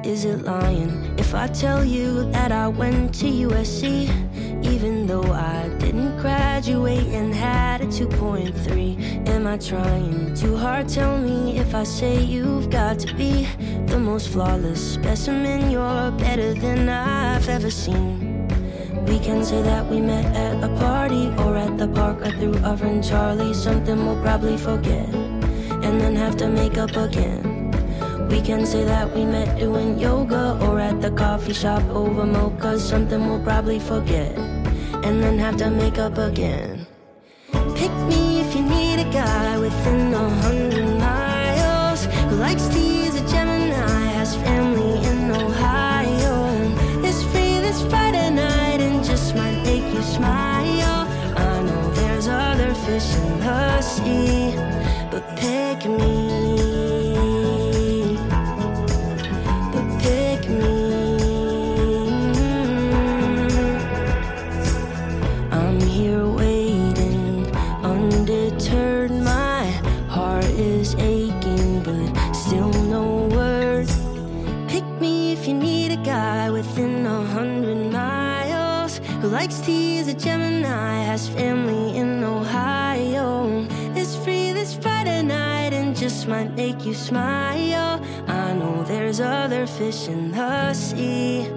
[0.08, 4.08] Is it lying if I tell you that I went to USC?
[4.64, 10.88] Even though I didn't graduate and had a 2.3, am I trying too hard?
[10.88, 13.50] Tell me if I say you've got to be
[13.88, 15.70] the most flawless specimen.
[15.70, 18.48] You're better than I've ever seen.
[19.08, 22.60] We can say that we met at a party or at the park or through
[22.78, 23.54] friend Charlie.
[23.54, 25.10] Something we'll probably forget
[25.84, 27.57] and then have to make up again.
[28.30, 32.80] We can say that we met doing yoga or at the coffee shop over mocha.
[32.80, 34.38] Something we'll probably forget
[35.06, 36.86] and then have to make up again.
[37.76, 42.80] Pick me if you need a guy with within a hundred miles who likes to
[42.80, 46.36] use a Gemini, has family in Ohio,
[47.04, 51.08] is free this Friday night and just might make you smile.
[51.36, 54.56] I know there's other fish in the sea,
[55.12, 57.07] but pick me.
[79.50, 86.28] To use a Gemini, has family in Ohio, is free this Friday night and just
[86.28, 88.02] might make you smile.
[88.28, 91.48] I know there's other fish in the sea,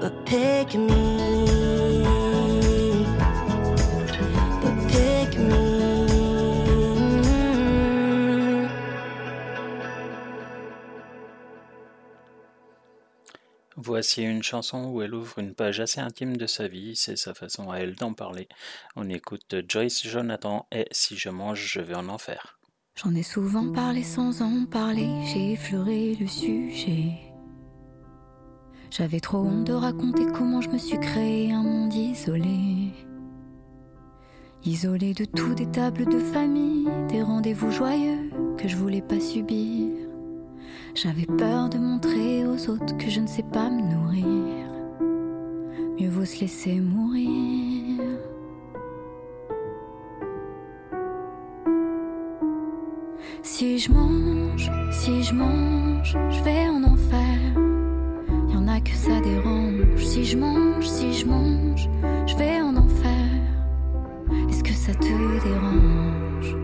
[0.00, 1.63] but pick me.
[13.94, 17.32] Voici une chanson où elle ouvre une page assez intime de sa vie, c'est sa
[17.32, 18.48] façon à elle d'en parler.
[18.96, 22.58] On écoute Joyce Jonathan et Si je mange, je vais en enfer.
[22.96, 27.12] J'en ai souvent parlé sans en parler, j'ai effleuré le sujet.
[28.90, 32.90] J'avais trop honte de raconter comment je me suis créé un monde isolé.
[34.64, 38.28] Isolé de tout, des tables de famille, des rendez-vous joyeux
[38.58, 40.03] que je voulais pas subir.
[40.94, 44.70] J'avais peur de montrer aux autres que je ne sais pas me nourrir.
[45.98, 48.00] Mieux vaut se laisser mourir.
[53.42, 57.38] Si je mange, si je mange, je vais en enfer.
[58.52, 60.04] Y en a que ça dérange.
[60.04, 61.90] Si je mange, si je mange,
[62.28, 63.10] je vais en enfer.
[64.48, 66.56] Est-ce que ça te dérange?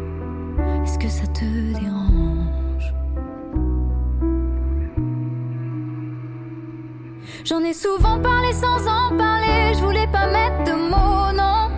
[0.85, 2.40] Est-ce que ça te dérange?
[7.45, 9.73] J'en ai souvent parlé sans en parler.
[9.75, 11.71] Je voulais pas mettre de mots, non.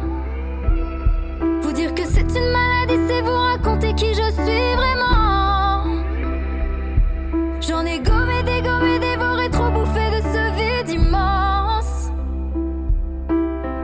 [1.63, 5.85] Vous dire que c'est une maladie, c'est vous raconter qui je suis vraiment.
[7.61, 12.11] J'en ai gommé, dégommé, dévoré, trop bouffé de ce vide immense.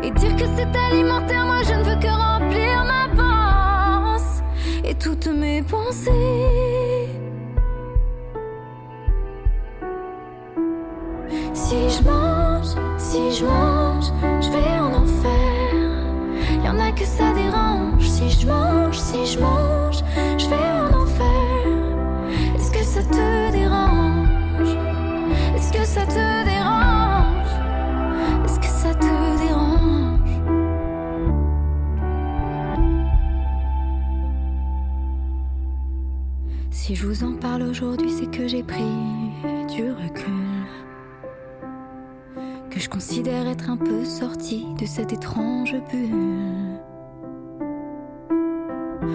[0.03, 4.43] Et dire que c'est alimentaire, moi je ne veux que remplir ma panse.
[4.85, 6.68] Et toutes mes pensées.
[11.69, 14.07] Si je mange, si je mange,
[14.41, 15.75] je vais en enfer.
[16.65, 18.09] Y en a que ça dérange.
[18.09, 20.03] Si je mange, si je mange,
[20.39, 21.67] je vais en enfer.
[22.57, 24.79] Est-ce que ça te dérange?
[25.57, 27.53] Est-ce que ça te dérange?
[28.47, 30.41] Est-ce que ça te dérange?
[36.71, 38.95] Si je vous en parle aujourd'hui, c'est que j'ai pris
[39.69, 40.08] du recul
[42.79, 46.79] que je considère être un peu sorti de cette étrange bulle.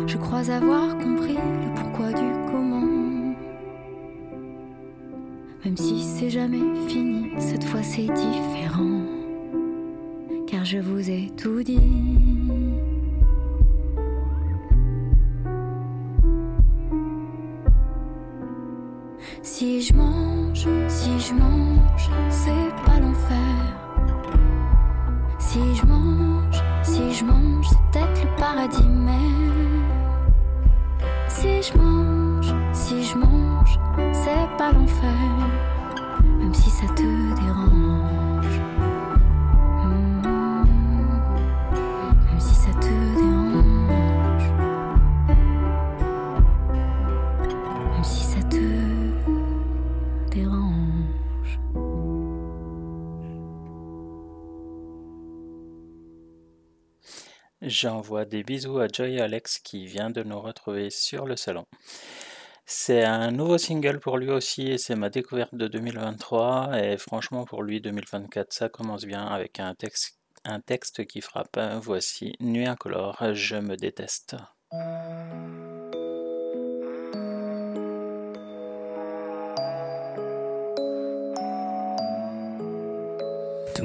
[0.05, 3.33] Je crois avoir compris le pourquoi du comment.
[5.63, 9.03] Même si c'est jamais fini, cette fois c'est différent.
[10.45, 12.52] Car je vous ai tout dit.
[19.45, 23.37] Si je mange, si je mange, c'est pas l'enfer.
[25.37, 29.83] Si je mange, si je mange, c'est peut-être le paradis même.
[31.27, 33.77] Si je mange, si je mange,
[34.13, 35.09] c'est pas l'enfer.
[36.39, 37.03] Même si ça te
[57.65, 61.65] J'envoie des bisous à Joy Alex qui vient de nous retrouver sur le salon.
[62.65, 67.45] C'est un nouveau single pour lui aussi et c'est ma découverte de 2023 et franchement
[67.45, 71.57] pour lui 2024 ça commence bien avec un texte, un texte qui frappe.
[71.81, 74.35] Voici Nuit incolore, je me déteste.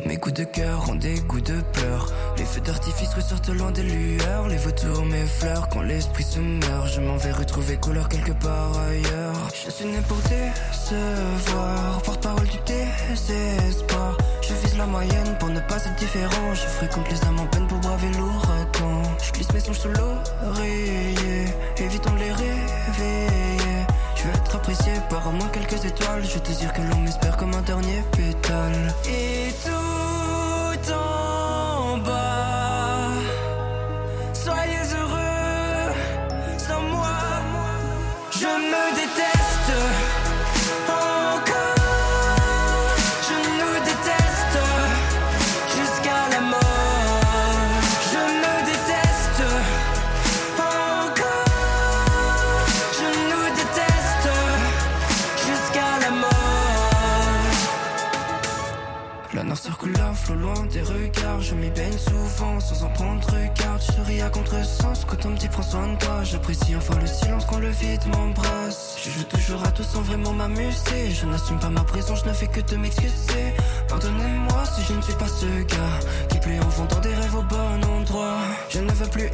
[0.07, 2.13] Mes coups de cœur ont des goûts de peur.
[2.37, 4.49] Les feux d'artifice ressortent loin des lueurs.
[4.49, 6.89] Les vautours m'effleurent quand l'esprit se meurt.
[6.89, 9.35] Je m'en vais retrouver couleur quelque part ailleurs.
[9.67, 12.03] Je suis né pour décevoir.
[12.03, 14.17] Porte-parole du désespoir.
[14.43, 16.55] Je vise la moyenne pour ne pas être différent.
[16.55, 19.03] Je fréquente les âmes en peine pour braver l'ouragan.
[19.23, 21.45] Je glisse mes songes sous l'oreiller.
[21.79, 23.87] Évitons de les réveiller.
[24.17, 26.25] Je veux être apprécié par au moins quelques étoiles.
[26.25, 28.95] Je désire que l'on m'espère comme un dernier pétale.
[29.07, 29.78] Et tout
[60.73, 61.41] des regards.
[61.41, 63.83] Je m'y baigne souvent sans en prendre garde.
[63.87, 66.23] Je souris à contresens quand on me dit prends soin de toi.
[66.25, 68.97] J'apprécie enfin le silence quand le vide m'embrasse.
[69.03, 71.11] Je joue toujours à tout sans vraiment m'amuser.
[71.11, 73.55] Je n'assume pas ma présence, je ne fais que de m'excuser.
[73.89, 77.43] Pardonnez-moi si je ne suis pas ce gars qui plaît en vendant des rêves au
[77.43, 78.39] bon endroit.
[78.71, 79.31] Je ne veux plus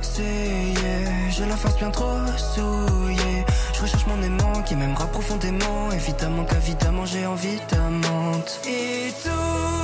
[0.00, 1.04] essayer.
[1.30, 3.44] J'ai la face bien trop souillée.
[3.74, 5.90] Je recherche mon aimant qui m'aimera profondément.
[5.92, 8.60] Évidemment qu'évidemment j'ai envie d'amante.
[8.66, 9.77] Et tout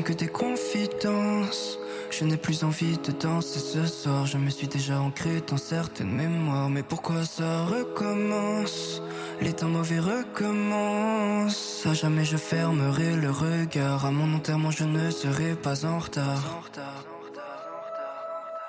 [0.00, 1.78] que des confidences.
[2.10, 4.26] Je n'ai plus envie de danser ce soir.
[4.26, 6.70] Je me suis déjà ancré dans certaines mémoires.
[6.70, 9.02] Mais pourquoi ça recommence?
[9.40, 11.84] Les temps mauvais recommencent.
[11.84, 14.06] À jamais je fermerai le regard.
[14.06, 16.62] À mon enterrement, je ne serai pas en retard.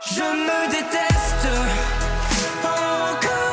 [0.02, 1.48] Je me déteste
[2.64, 3.53] encore.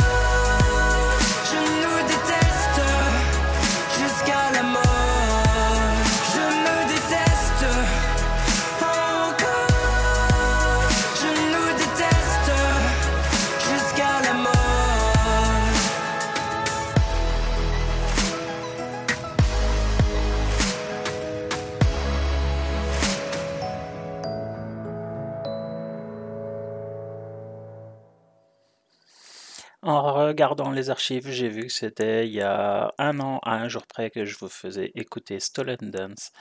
[29.83, 33.69] En regardant les archives, j'ai vu que c'était il y a un an, à un
[33.69, 36.33] jour près, que je vous faisais écouter Stolen Dance.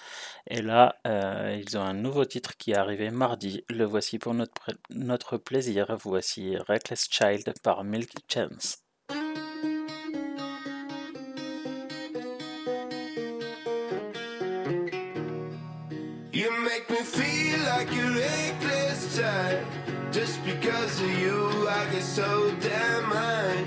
[0.47, 3.63] Et là, euh, ils ont un nouveau titre qui est arrivé mardi.
[3.69, 5.95] Le voici pour notre, notre plaisir.
[6.03, 8.83] Voici Reckless Child par Milky Chance.
[19.19, 19.65] Reckless.
[20.11, 23.63] Just because of you, I get so damn high.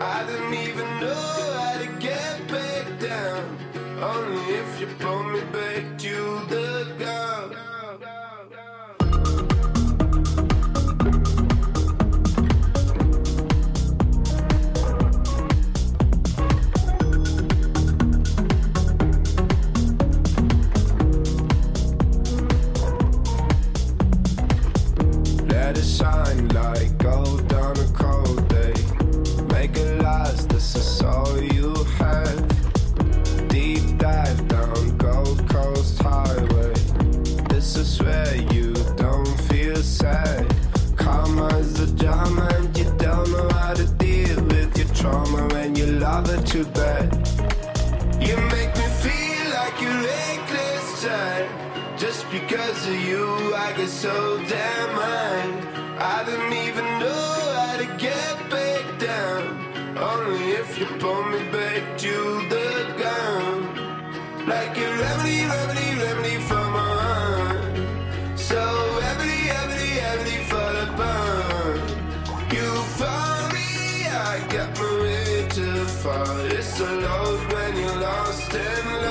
[0.00, 0.95] I don't even
[46.24, 47.04] you it too bad.
[48.20, 51.98] You make me feel like you're a reckless child.
[51.98, 55.48] Just because of you, I get so damn high.
[55.98, 59.42] I don't even know how to get back down.
[59.98, 62.14] Only if you pull me back to
[62.54, 64.48] the ground.
[64.48, 67.55] Like a remedy, remedy, remedy for my heart.
[76.06, 76.52] fight.
[76.52, 79.05] It's the love when you're lost and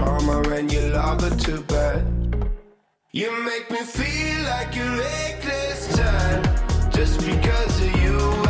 [0.00, 2.02] trauma and you love her too bad.
[3.12, 6.42] You make me feel like a reckless child
[6.94, 8.49] just because of you.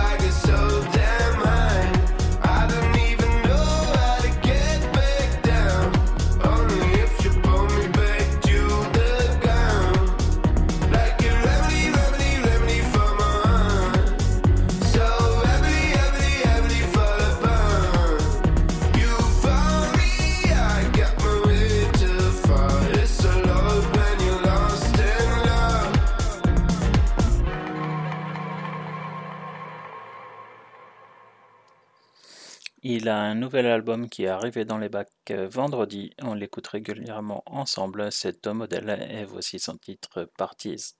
[32.92, 36.10] Il a un nouvel album qui est arrivé dans les bacs euh, vendredi.
[36.20, 38.10] On l'écoute régulièrement ensemble.
[38.10, 40.96] C'est Tom Model et voici son titre Parties.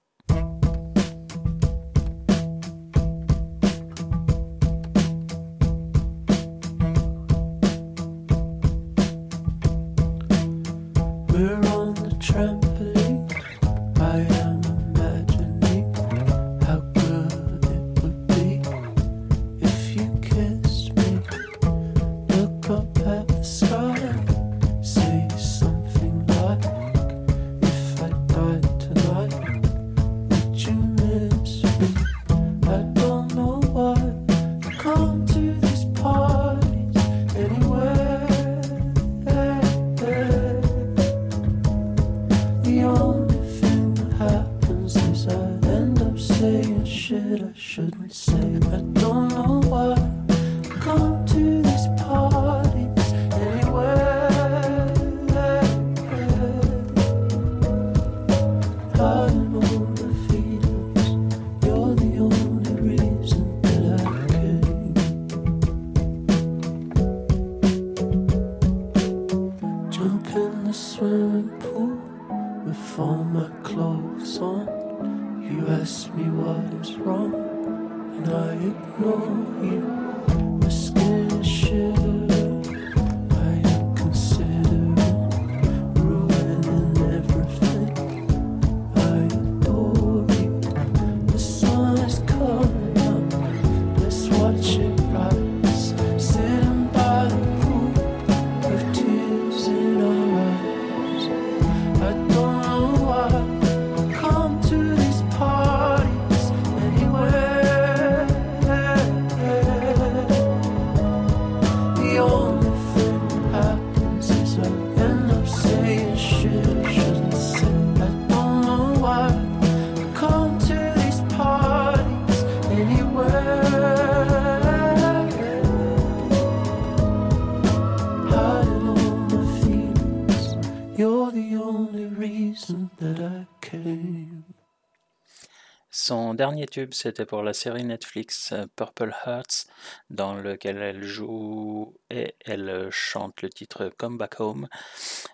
[136.41, 139.67] dernier tube, c'était pour la série Netflix euh, Purple Hearts,
[140.09, 144.67] dans lequel elle joue et elle euh, chante le titre Come Back Home.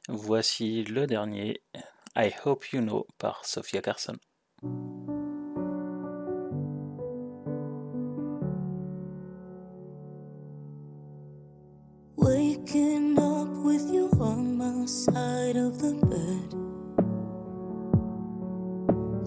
[0.09, 1.63] Voici le dernier,
[2.17, 4.17] I Hope You Know, par Sophia Carson.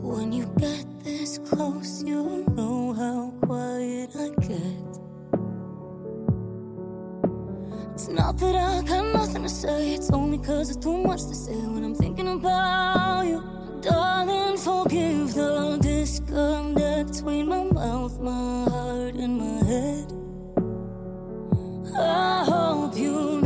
[0.10, 4.90] When you get this close, you know how quiet I get.
[7.94, 11.36] It's not that I got nothing to say, it's only cause it's too much to
[11.36, 13.44] say when I'm thinking about you.
[13.82, 20.12] Darling, forgive the disconnect between my mouth, my heart, and my head.
[21.96, 23.39] I hope you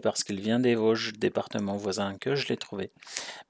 [0.00, 2.90] Parce qu'il vient des Vosges, département voisin, que je l'ai trouvé.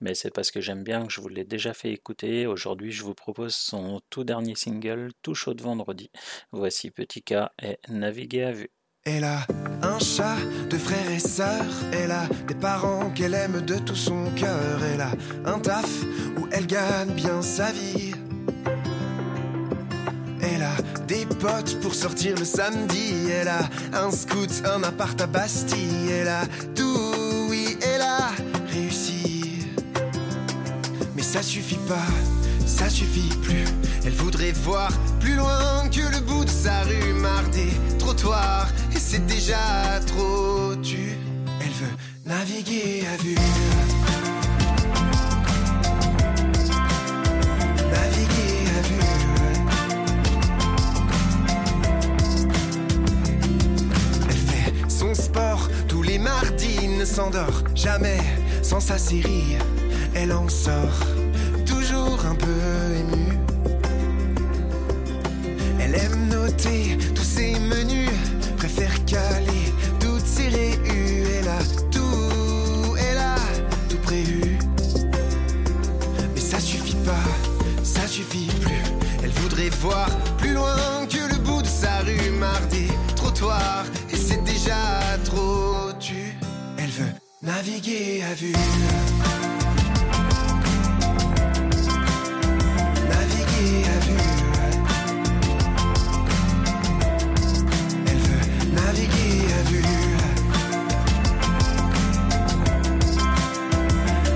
[0.01, 2.47] Mais c'est parce que j'aime bien que je vous l'ai déjà fait écouter.
[2.47, 6.11] Aujourd'hui, je vous propose son tout dernier single, Tout chaud de vendredi.
[6.53, 8.71] Voici Petit K et Naviguer à vue.
[9.05, 9.47] Elle a
[9.83, 10.37] un chat,
[10.69, 11.65] deux frères et sœurs.
[11.93, 14.83] Elle a des parents qu'elle aime de tout son cœur.
[14.93, 15.13] Elle a
[15.47, 16.05] un taf
[16.37, 18.13] où elle gagne bien sa vie.
[20.43, 20.75] Elle a
[21.07, 23.15] des potes pour sortir le samedi.
[23.31, 26.11] Elle a un scout, un appart à Bastille.
[26.13, 26.43] Elle a
[26.75, 28.31] tout, oui, elle a
[28.73, 29.67] réussi.
[31.15, 32.07] Mais ça suffit pas,
[32.67, 33.65] ça suffit plus.
[34.05, 34.91] Elle voudrait voir
[35.21, 38.69] plus loin que le bout de sa rue, marre des trottoirs.
[38.95, 41.19] Et c'est déjà trop tu.
[41.61, 43.35] Elle veut naviguer à vue.
[47.93, 49.40] Naviguer à vue.
[56.21, 58.21] Mardis, ne s'endort jamais
[58.63, 59.57] sans sa série.
[60.15, 61.01] Elle en sort
[61.67, 62.61] toujours un peu
[63.01, 63.39] émue.
[65.81, 68.11] Elle aime noter tous ses menus,
[68.57, 71.27] préfère caler toutes ses réus.
[71.39, 73.37] Elle a tout, elle a
[73.89, 74.59] tout prévu.
[76.35, 77.29] Mais ça suffit pas,
[77.83, 78.83] ça suffit plus.
[79.23, 83.85] Elle voudrait voir plus loin que le bout de sa rue, marre des trottoirs.
[84.13, 84.77] Et c'est déjà
[85.25, 85.90] trop
[87.43, 88.53] naviguer à vue.
[93.09, 94.27] Naviguer à vue.
[98.07, 99.85] Elle veut naviguer à vue.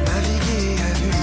[0.06, 1.18] Naviguer à vue.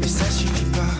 [0.00, 0.94] Mais ça suffit pas,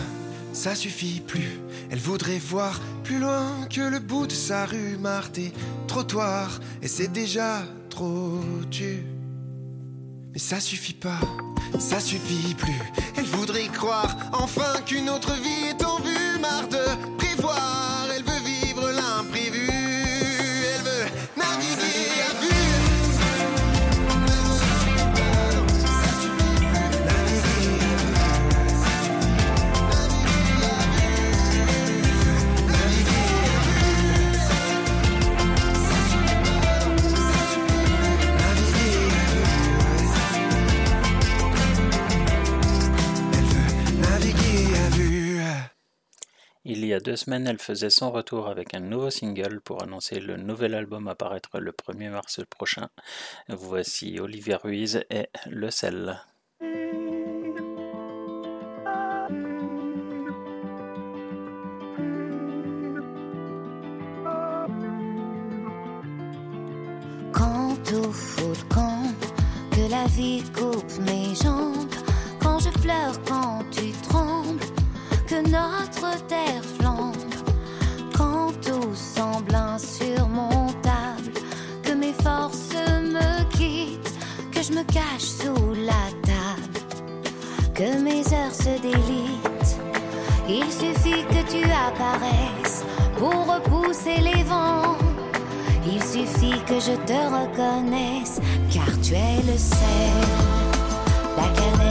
[0.51, 1.58] ça suffit plus.
[1.91, 5.51] Elle voudrait voir plus loin que le bout de sa rue, marre des
[5.87, 6.59] trottoirs.
[6.81, 8.39] Et c'est déjà trop
[8.69, 9.03] tu.
[10.31, 11.19] Mais ça suffit pas,
[11.79, 12.79] ça suffit plus.
[13.17, 17.79] Elle voudrait croire enfin qu'une autre vie est en vue, marre de prévoir.
[46.71, 50.19] Il y a deux semaines, elle faisait son retour avec un nouveau single pour annoncer
[50.19, 52.89] le nouvel album à paraître le 1er mars prochain.
[53.47, 56.21] Voici Olivia Ruiz et Le Sel.
[67.33, 69.11] Quant au faux camp,
[69.71, 71.89] que la vie coupe mes jambes,
[72.39, 74.78] quand je pleure, quand tu trembles,
[75.41, 77.15] notre terre flambe,
[78.15, 81.31] quant au semble insurmontable,
[81.83, 84.13] que mes forces me quittent,
[84.51, 86.79] que je me cache sous la table,
[87.73, 89.77] que mes heures se délitent.
[90.47, 92.83] Il suffit que tu apparaisses
[93.17, 94.97] pour repousser les vents.
[95.85, 98.41] Il suffit que je te reconnaisse,
[98.71, 100.19] car tu es le sel,
[101.37, 101.88] la cannelle,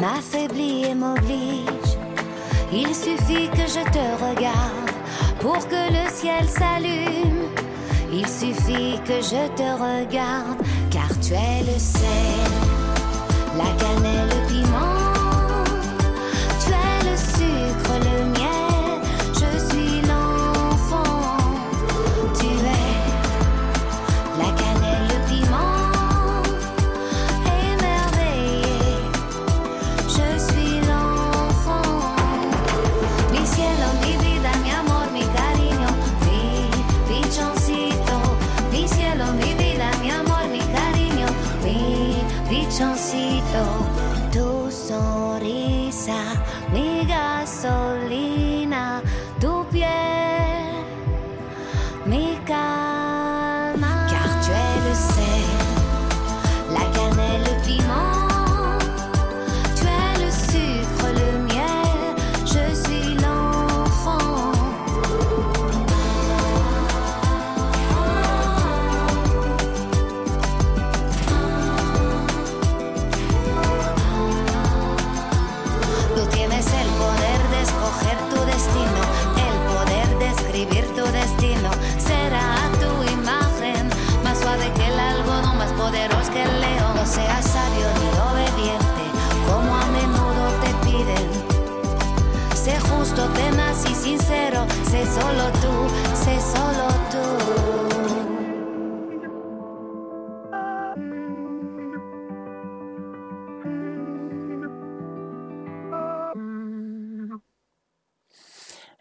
[0.00, 1.92] m'affaiblit et m'oblige.
[2.72, 4.90] Il suffit que je te regarde
[5.40, 7.48] pour que le ciel s'allume.
[8.12, 10.60] Il suffit que je te regarde
[10.90, 12.50] car tu es le sel,
[13.56, 14.29] la cannelle.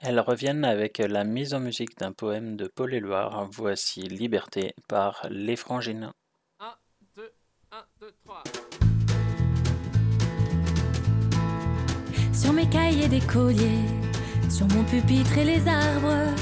[0.09, 3.47] Elles reviennent avec la mise en musique d'un poème de Paul Éluard.
[3.51, 6.09] Voici Liberté par Les Frangines.
[6.59, 6.65] 1,
[7.15, 7.31] 2,
[7.71, 8.43] 1, 2, 3.
[12.33, 13.85] Sur mes cahiers d'écolier,
[14.49, 16.33] sur mon pupitre et les arbres,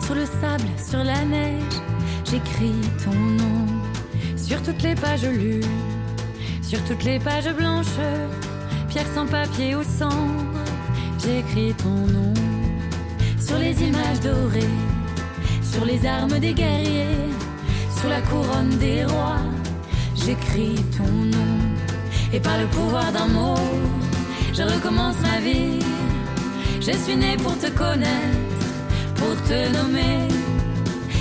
[0.00, 1.74] sur le sable, sur la neige,
[2.24, 3.66] j'écris ton nom.
[4.36, 5.64] Sur toutes les pages lues,
[6.62, 7.98] sur toutes les pages blanches,
[8.88, 10.62] pierre sans papier ou cendre,
[11.18, 12.37] j'écris ton nom.
[13.48, 14.76] Sur les images dorées,
[15.62, 17.32] sur les armes des guerriers,
[17.98, 19.40] sur la couronne des rois,
[20.14, 21.54] j'écris ton nom.
[22.34, 23.56] Et par le pouvoir d'un mot,
[24.52, 25.78] je recommence ma vie.
[26.82, 28.66] Je suis né pour te connaître,
[29.14, 30.28] pour te nommer.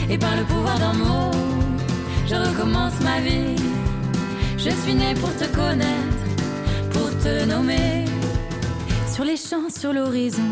[0.10, 1.32] Et par le pouvoir d'un mot,
[2.28, 3.56] je recommence ma vie.
[4.58, 6.24] Je suis né pour te connaître,
[6.91, 8.04] pour te nommer.
[9.14, 10.52] Sur les champs, sur l'horizon,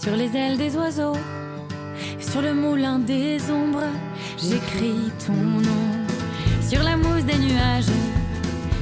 [0.00, 1.16] sur les ailes des oiseaux,
[2.20, 3.90] sur le moulin des ombres,
[4.38, 5.86] j'écris ton nom.
[6.60, 7.92] Sur la mousse des nuages,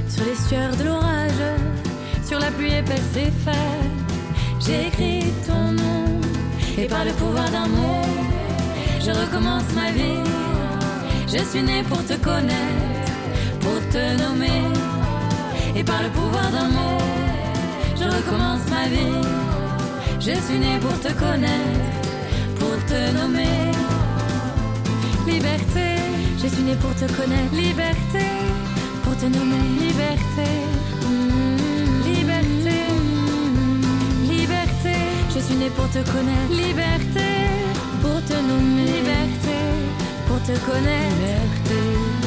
[0.09, 1.43] sur les sueurs de l'orage,
[2.25, 3.95] sur la pluie épaisse et faite,
[4.61, 6.21] j'écris ton nom.
[6.79, 8.03] Et par le pouvoir d'un mot,
[9.01, 10.23] je recommence ma vie.
[11.29, 13.13] Je suis né pour te connaître,
[13.61, 14.63] pour te nommer.
[15.77, 16.99] Et par le pouvoir d'un mot,
[17.97, 19.54] je recommence ma vie.
[20.27, 22.09] Je suis né pour te connaître,
[22.59, 23.71] pour te nommer.
[25.27, 26.01] Liberté,
[26.43, 27.55] je suis né pour te connaître.
[27.55, 28.25] Liberté,
[29.03, 29.65] pour te nommer.
[29.79, 30.49] Liberté,
[31.05, 34.95] mm, liberté, mm, liberté.
[35.29, 36.53] Je suis né pour te connaître.
[36.53, 37.29] Liberté,
[38.01, 38.87] pour te nommer.
[38.97, 39.59] Liberté,
[40.27, 41.17] pour te connaître.
[41.21, 42.24] Liberté,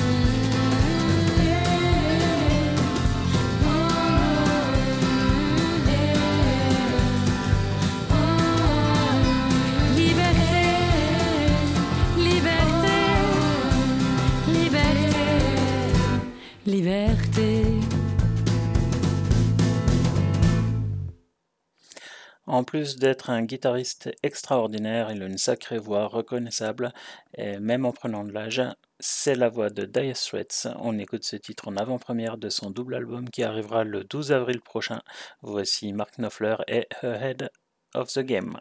[22.48, 26.94] En plus d'être un guitariste extraordinaire, il a une sacrée voix reconnaissable,
[27.38, 28.64] et même en prenant de l'âge,
[29.02, 30.70] c'est la voix de Dire Straits.
[30.80, 34.62] On écoute ce titre en avant-première de son double album qui arrivera le 12 avril
[34.62, 35.02] prochain.
[35.42, 37.50] Voici Mark Knopfler et Ahead
[37.94, 38.58] of the Game.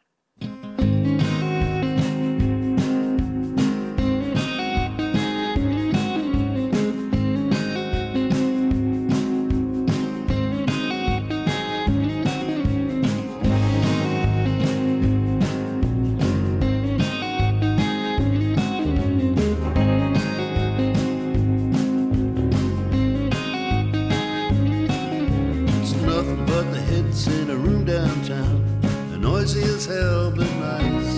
[27.28, 28.80] in a room downtown.
[29.10, 31.16] The noisy as hell, but nice.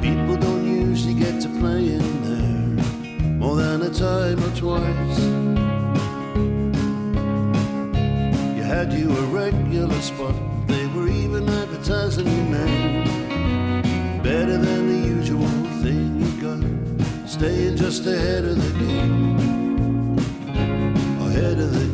[0.00, 2.84] People don't usually get to play in there
[3.38, 5.18] more than a time or twice.
[8.56, 10.34] You had you a regular spot.
[10.66, 14.22] They were even advertising your name.
[14.22, 15.48] Better than the usual
[15.82, 17.28] thing you got.
[17.28, 19.38] Staying just ahead of the game.
[21.26, 21.89] Ahead of the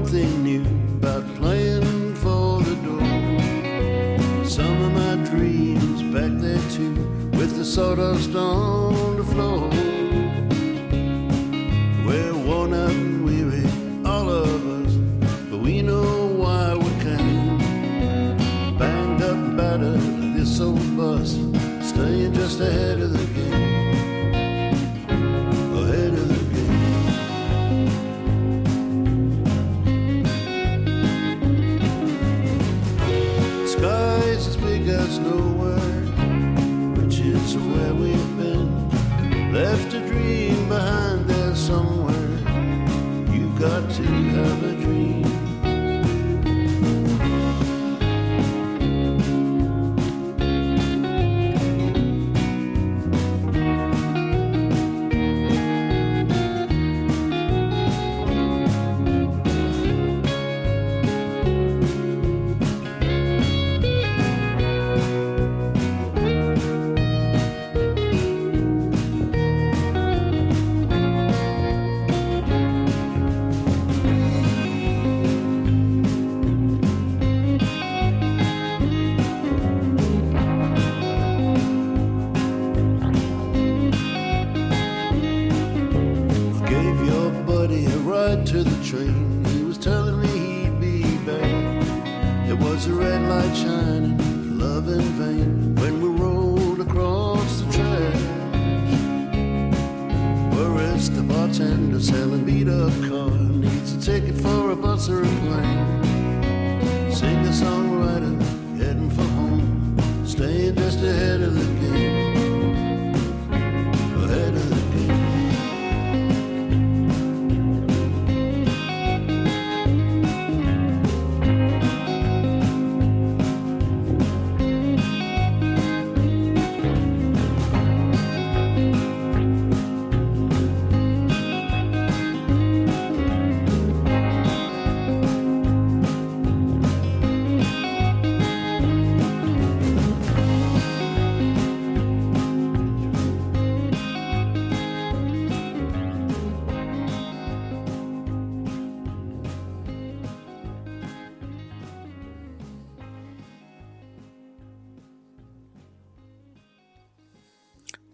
[0.00, 0.62] something new
[0.96, 4.44] about playing for the door.
[4.46, 6.94] Some of my dreams back there too,
[7.32, 9.69] with the sawdust on the floor.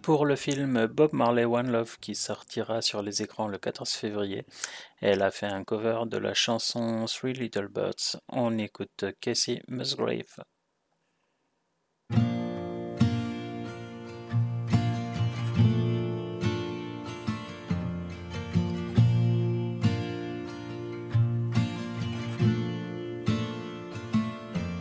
[0.07, 4.47] pour le film Bob Marley One Love qui sortira sur les écrans le 14 février.
[5.01, 8.17] Elle a fait un cover de la chanson Three Little Birds.
[8.29, 10.45] On écoute Casey Musgrave.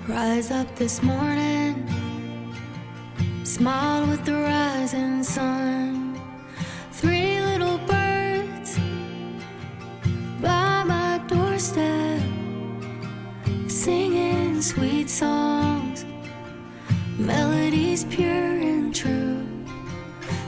[0.08, 1.55] Rise up this morning.
[3.56, 6.20] smiled with the rising sun.
[6.92, 8.78] Three little birds
[10.42, 12.22] by my doorstep,
[13.68, 16.04] singing sweet songs,
[17.18, 19.48] melodies pure and true,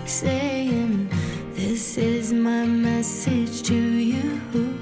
[0.06, 1.10] saying,
[1.54, 4.77] This is my message to you.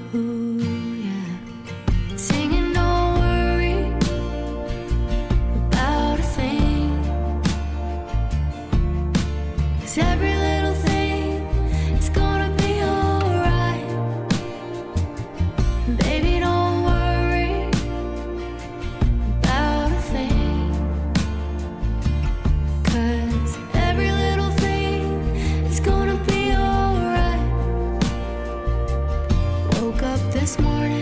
[30.46, 30.95] this morning.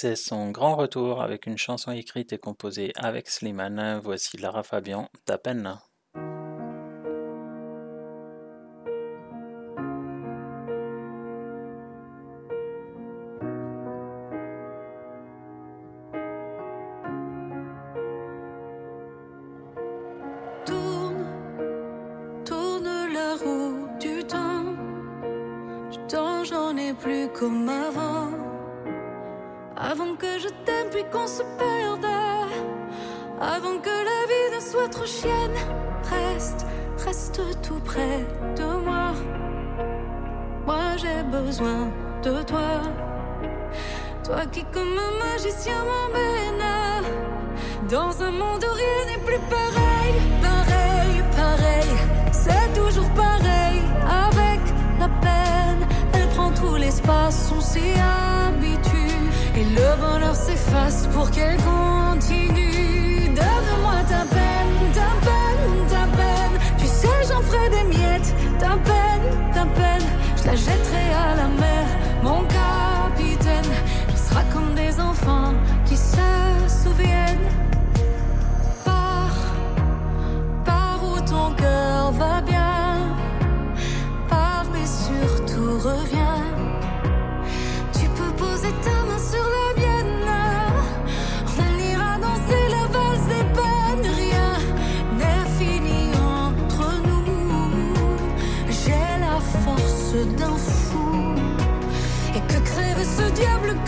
[0.00, 3.98] C'est son grand retour avec une chanson écrite et composée avec Slimane.
[3.98, 5.76] Voici Lara Fabian, Ta peine.
[61.28, 61.57] porque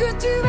[0.00, 0.39] que tu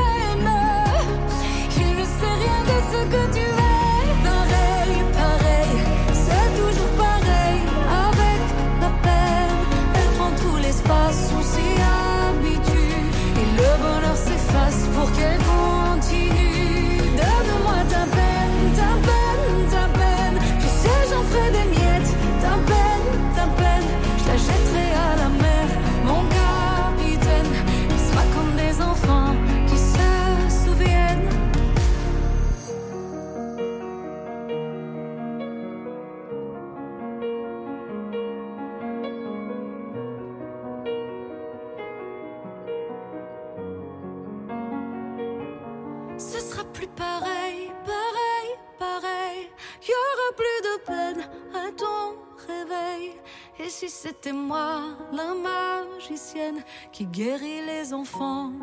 [55.11, 58.53] la magicienne qui guérit les enfants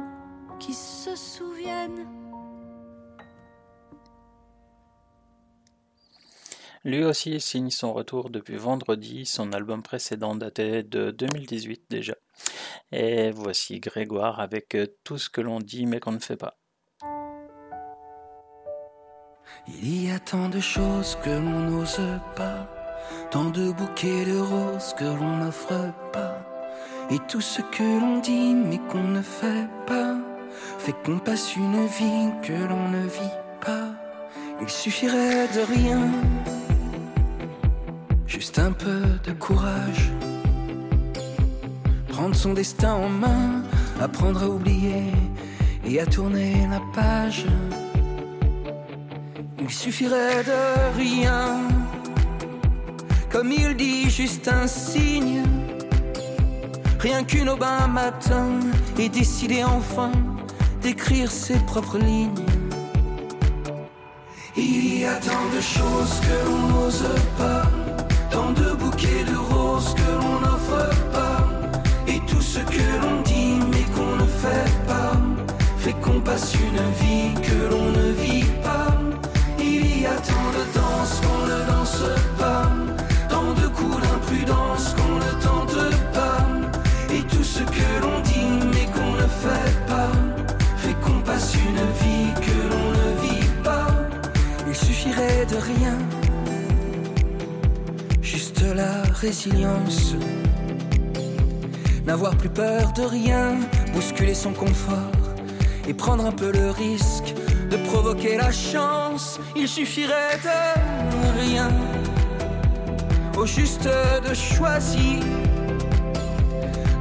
[0.58, 2.06] qui se souviennent.
[6.84, 12.14] Lui aussi signe son retour depuis vendredi, son album précédent datait de 2018 déjà.
[12.92, 16.56] Et voici Grégoire avec euh, tout ce que l'on dit mais qu'on ne fait pas.
[19.66, 22.00] Il y a tant de choses que l'on n'ose
[22.36, 22.77] pas
[23.30, 26.38] tant de bouquets de roses que l'on n'offre pas.
[27.10, 30.16] Et tout ce que l'on dit mais qu'on ne fait pas,
[30.78, 33.88] fait qu'on passe une vie que l'on ne vit pas.
[34.60, 36.00] Il suffirait de rien,
[38.26, 40.10] juste un peu de courage.
[42.08, 43.62] Prendre son destin en main,
[44.00, 45.04] apprendre à oublier
[45.84, 47.46] et à tourner la page.
[49.60, 51.77] Il suffirait de rien
[53.30, 55.42] comme il dit, juste un signe.
[57.00, 58.48] Rien qu'une aube un matin
[58.98, 60.10] et décider enfin
[60.82, 62.44] d'écrire ses propres lignes.
[64.56, 67.04] Il y a tant de choses que l'on n'ose
[67.36, 67.62] pas,
[68.30, 71.46] tant de bouquets de roses que l'on n'offre pas,
[72.08, 75.12] et tout ce que l'on dit mais qu'on ne fait pas,
[75.78, 78.98] fait qu'on passe une vie que l'on ne vit pas.
[79.60, 82.02] Il y a tant de danses qu'on ne danse
[82.36, 82.57] pas,
[84.48, 85.76] qu'on ne tente
[86.12, 86.46] pas,
[87.12, 90.10] et tout ce que l'on dit mais qu'on ne fait pas,
[90.76, 93.88] fait qu'on passe une vie que l'on ne vit pas.
[94.66, 95.98] Il suffirait de rien,
[98.22, 100.14] juste la résilience.
[102.06, 103.58] N'avoir plus peur de rien,
[103.92, 104.96] bousculer son confort
[105.86, 107.34] et prendre un peu le risque
[107.70, 109.38] de provoquer la chance.
[109.54, 111.68] Il suffirait de rien,
[113.38, 113.88] au juste
[114.28, 115.22] de choisir.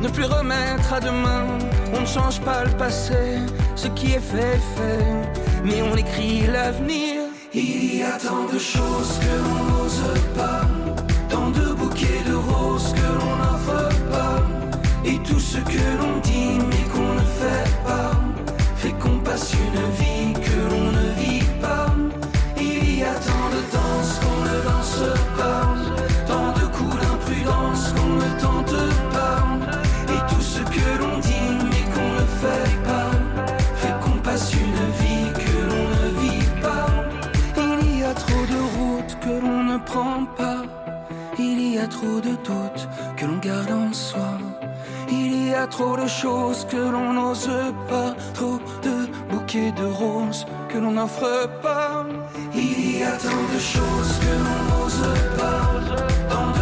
[0.02, 1.46] Ne plus remettre à demain,
[1.96, 3.40] on ne change pas le passé,
[3.76, 5.06] ce qui est fait fait,
[5.64, 7.16] mais on écrit l'avenir.
[7.54, 10.04] Il y a tant de choses que l'on n'ose
[10.36, 10.62] pas,
[11.30, 14.40] tant de bouquets de roses que l'on n'offre pas,
[15.04, 18.12] et tout ce que l'on dit mais qu'on ne fait pas,
[18.76, 20.17] fait qu'on passe une vie
[45.58, 47.50] y a trop de choses que l'on n'ose
[47.90, 48.14] pas.
[48.34, 48.96] Trop de
[49.30, 52.06] bouquets de roses que l'on n'offre pas.
[52.54, 55.04] Il y a tant de choses que l'on n'ose
[55.40, 56.57] pas.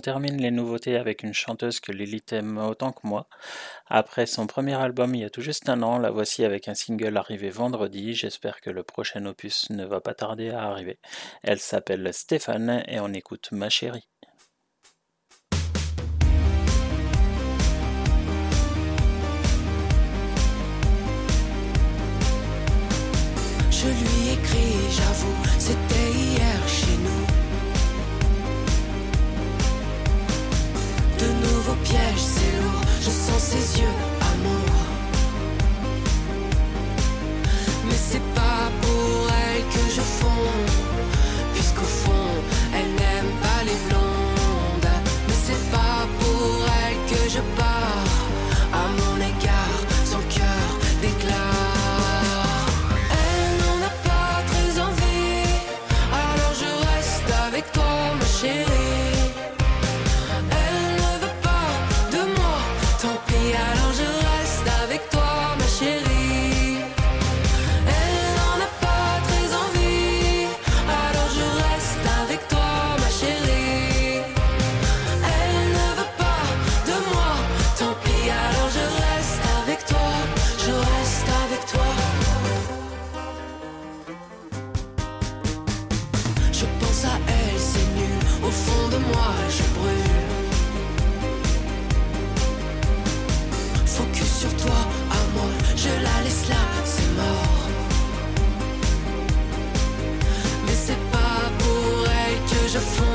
[0.00, 3.28] On termine les nouveautés avec une chanteuse que Lilith aime autant que moi.
[3.86, 6.74] Après son premier album il y a tout juste un an, la voici avec un
[6.74, 8.14] single arrivé vendredi.
[8.14, 10.98] J'espère que le prochain opus ne va pas tarder à arriver.
[11.42, 14.08] Elle s'appelle Stéphane et on écoute Ma chérie.
[23.70, 25.79] Je lui écris, j'avoue, c'était
[31.60, 33.96] De nouveaux pièges, c'est lourd, je sens ses yeux,
[34.32, 34.76] amour.
[37.84, 40.56] Mais c'est pas pour elle que je fonds,
[41.52, 42.30] puisqu'au fond,
[42.74, 44.92] elle n'aime pas les blondes.
[45.28, 47.79] Mais c'est pas pour elle que je pars,
[102.72, 103.09] je fonds.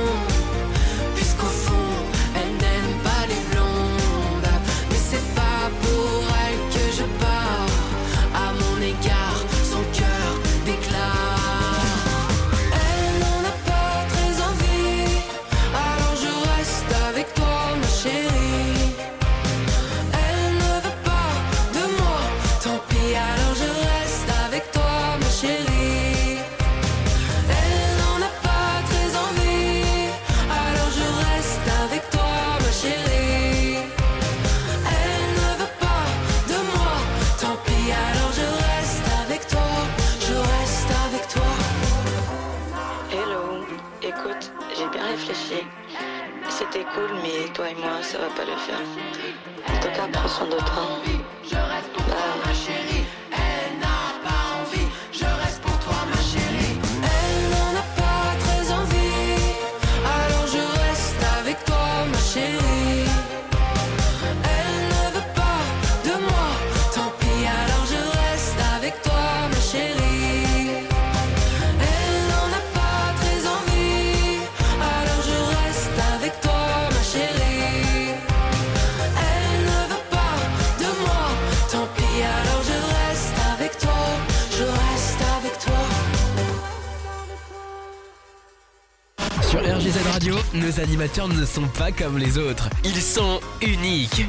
[90.95, 92.69] Animateurs ne sont pas comme les autres.
[92.85, 94.23] Ils sont uniques.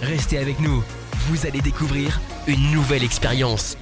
[0.00, 0.82] Restez avec nous.
[1.26, 3.76] Vous allez découvrir une nouvelle expérience.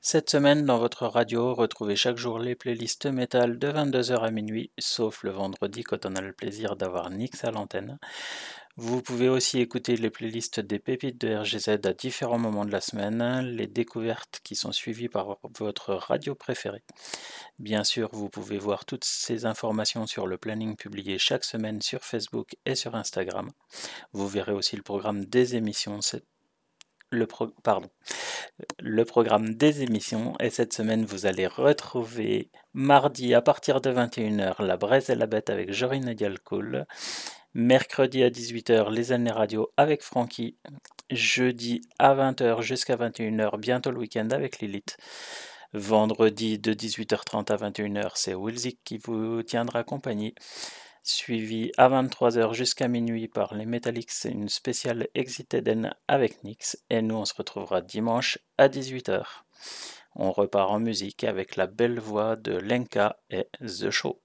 [0.00, 4.70] Cette semaine, dans votre radio, retrouvez chaque jour les playlists métal de 22h à minuit,
[4.78, 7.98] sauf le vendredi quand on a le plaisir d'avoir Nix à l'antenne.
[8.76, 12.80] Vous pouvez aussi écouter les playlists des pépites de RGZ à différents moments de la
[12.80, 16.82] semaine, les découvertes qui sont suivies par votre radio préférée.
[17.58, 22.02] Bien sûr, vous pouvez voir toutes ces informations sur le planning publié chaque semaine sur
[22.02, 23.50] Facebook et sur Instagram.
[24.12, 26.00] Vous verrez aussi le programme des émissions.
[27.10, 27.26] Le,
[29.04, 34.78] programme des émissions et cette semaine vous allez retrouver mardi à partir de 21h La
[34.78, 36.86] Braise et la Bête avec Jorine Dialcool.
[37.54, 40.56] Mercredi à 18h, les années radio avec Francky.
[41.10, 44.96] Jeudi à 20h jusqu'à 21h, bientôt le week-end avec Lilith.
[45.74, 50.34] Vendredi de 18h30 à 21h, c'est Wilzik qui vous tiendra compagnie.
[51.02, 56.76] Suivi à 23h jusqu'à minuit par les Metallics, une spéciale Exit Eden avec Nix.
[56.90, 59.24] Et nous, on se retrouvera dimanche à 18h.
[60.14, 64.20] On repart en musique avec la belle voix de Lenka et The Show.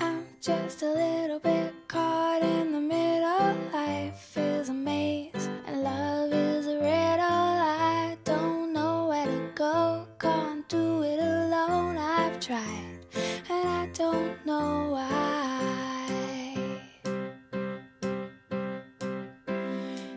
[0.00, 3.54] I'm just a little bit caught in the middle.
[3.72, 4.74] Life is a
[12.52, 13.00] I've
[13.48, 16.06] and I don't know why.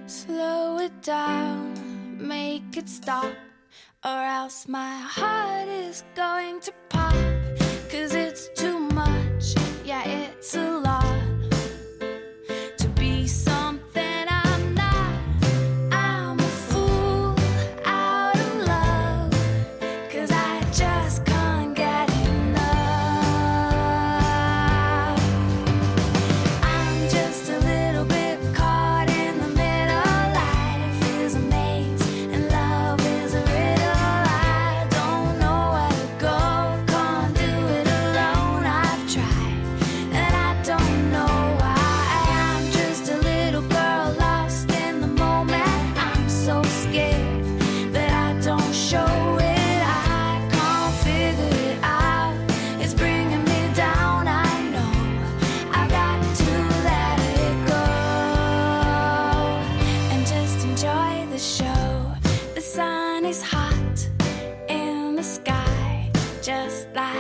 [0.08, 1.74] Slow it down,
[2.18, 3.34] make it stop,
[4.04, 7.14] or else my heart is going to pop.
[7.92, 9.56] Cause it's too much,
[9.86, 11.13] yeah, it's a lot
[60.84, 62.12] enjoy the show.
[62.56, 64.10] The sun is hot
[64.68, 66.12] in the sky,
[66.42, 67.13] just like.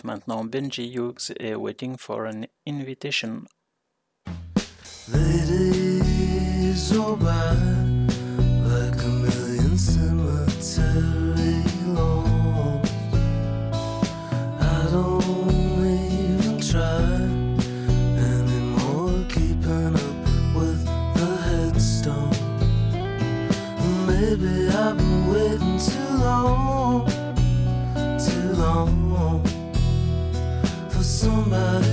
[0.00, 3.46] Écoute maintenant Benji Hughes uh, et Waiting for an Invitation.
[5.04, 5.18] By
[6.94, 7.18] oh
[8.64, 12.90] like a million cemetery lawns.
[14.60, 17.02] I don't even try
[18.16, 20.16] anymore keeping up
[20.56, 20.80] with
[21.14, 22.32] the headstone.
[24.06, 26.69] Maybe I've been waiting too long,
[31.50, 31.89] summer.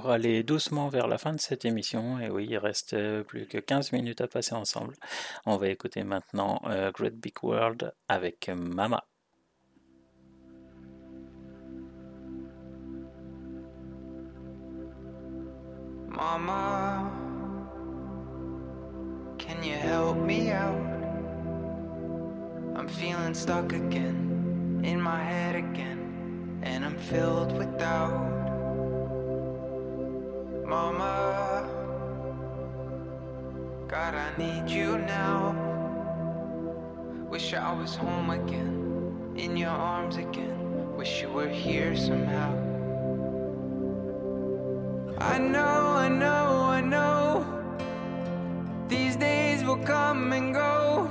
[0.00, 2.20] Pour aller doucement vers la fin de cette émission.
[2.20, 4.94] Et oui, il reste euh, plus que 15 minutes à passer ensemble.
[5.44, 8.78] On va écouter maintenant euh, Great Big World avec Mama.
[8.78, 9.07] Mama,
[45.20, 47.44] I know, I know, I know.
[48.88, 51.10] These days will come and go.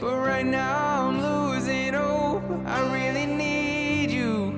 [0.00, 2.42] But right now I'm losing hope.
[2.66, 4.52] I really need you.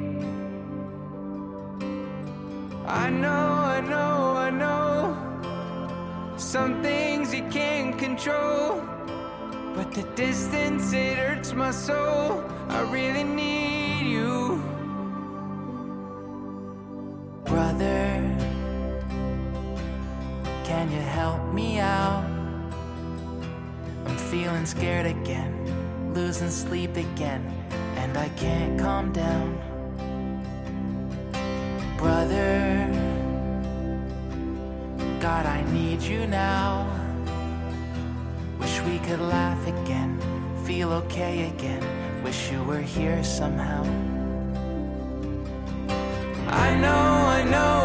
[2.86, 3.28] I know,
[3.76, 5.16] I know, I know.
[6.36, 8.80] Some things you can't control.
[9.74, 12.44] But the distance, it hurts my soul.
[12.68, 14.49] I really need you.
[24.60, 27.42] Feeling scared again, losing sleep again,
[27.96, 29.56] and I can't calm down.
[31.96, 32.86] Brother,
[35.18, 36.86] God, I need you now.
[38.58, 40.20] Wish we could laugh again,
[40.66, 41.82] feel okay again.
[42.22, 43.82] Wish you were here somehow.
[46.48, 47.02] I know,
[47.38, 47.79] I know, I know.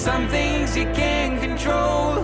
[0.00, 2.14] Some things you can't control.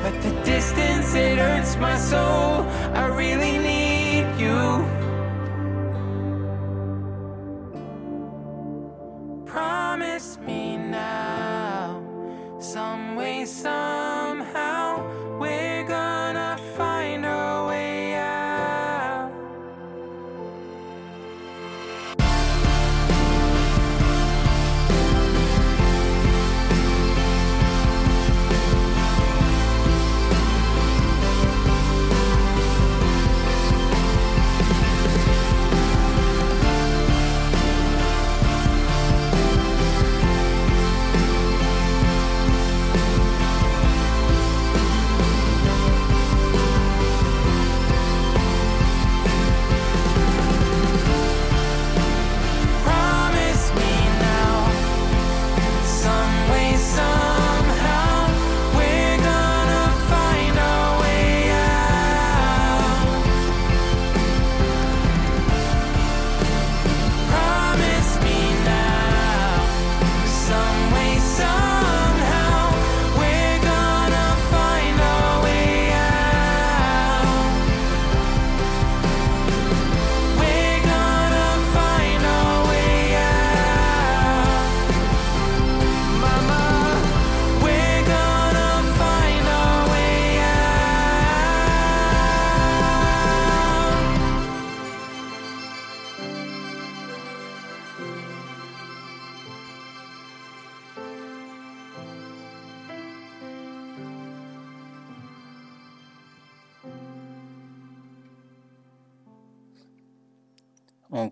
[0.00, 2.62] But the distance, it hurts my soul.
[2.94, 4.97] I really need you.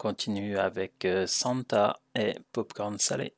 [0.06, 3.34] Continue avec euh, Santa et Popcorn Salé.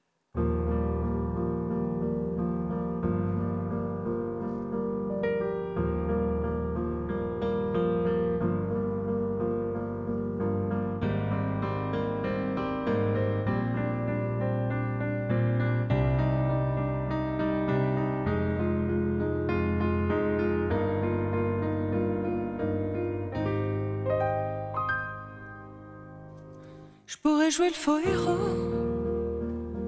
[27.51, 28.37] Jouer le faux héros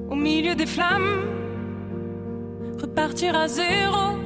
[0.08, 1.26] au milieu des flammes,
[2.80, 4.16] repartir à zéro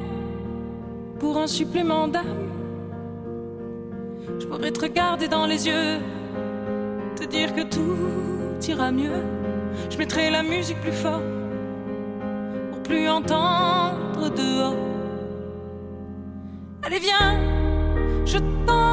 [1.18, 2.48] pour un supplément d'âme.
[4.38, 5.98] Je pourrais te regarder dans les yeux,
[7.16, 9.24] te dire que tout ira mieux.
[9.90, 11.22] Je mettrai la musique plus fort
[12.70, 14.76] pour plus entendre dehors.
[16.84, 17.36] Allez, viens,
[18.24, 18.83] je t'emmène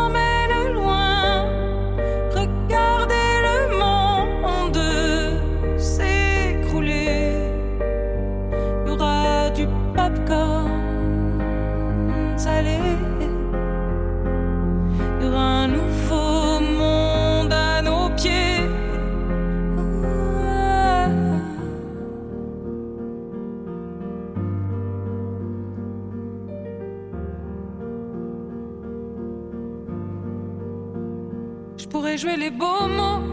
[32.22, 33.24] jouer les beaux mots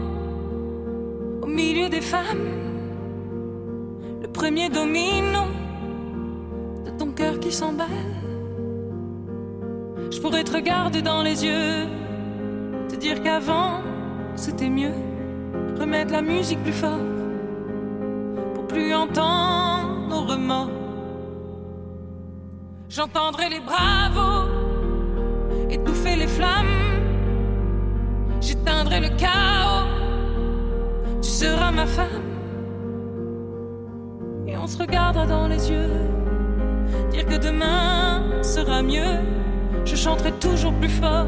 [1.43, 2.47] au milieu des femmes.
[4.19, 5.41] Le premier domino
[6.85, 8.15] de ton cœur qui s'emballe.
[10.09, 11.85] Je pourrais te regarder dans les yeux,
[12.89, 13.81] te dire qu'avant
[14.35, 14.97] c'était mieux.
[15.79, 17.05] Remettre la musique plus fort
[18.55, 20.71] pour plus entendre nos remords.
[22.89, 24.49] J'entendrai les bravos
[25.69, 26.88] étouffer les flammes.
[28.41, 29.87] J'éteindrai le chaos.
[31.21, 32.07] Tu seras ma femme.
[34.47, 35.89] Et on se regardera dans les yeux.
[37.11, 39.19] Dire que demain sera mieux.
[39.85, 41.27] Je chanterai toujours plus fort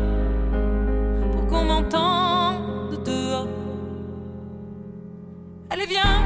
[1.31, 3.47] pour qu'on m'entende dehors.
[5.69, 6.25] Allez, viens,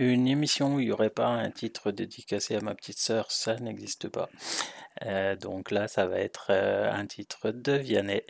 [0.00, 3.56] Une émission où il n'y aurait pas un titre dédicacé à ma petite sœur, ça
[3.56, 4.30] n'existe pas.
[5.04, 8.22] Euh, donc là, ça va être euh, un titre de Vianney.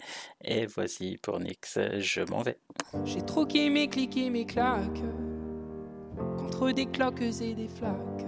[0.42, 2.59] Et voici pour Nix, je m'en vais.
[3.05, 5.01] J'ai troqué mes clics et mes claques
[6.38, 8.26] contre des cloques et des flaques.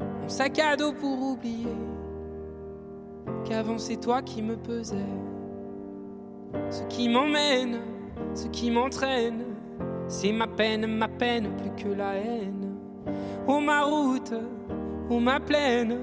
[0.00, 1.76] Mon sac à dos pour oublier
[3.44, 4.96] qu'avant c'est toi qui me pesais.
[6.70, 7.82] Ce qui m'emmène,
[8.34, 9.53] ce qui m'entraîne,
[10.08, 12.76] c'est ma peine, ma peine plus que la haine.
[13.46, 14.34] Oh ma route,
[15.10, 15.98] oh ma plaine,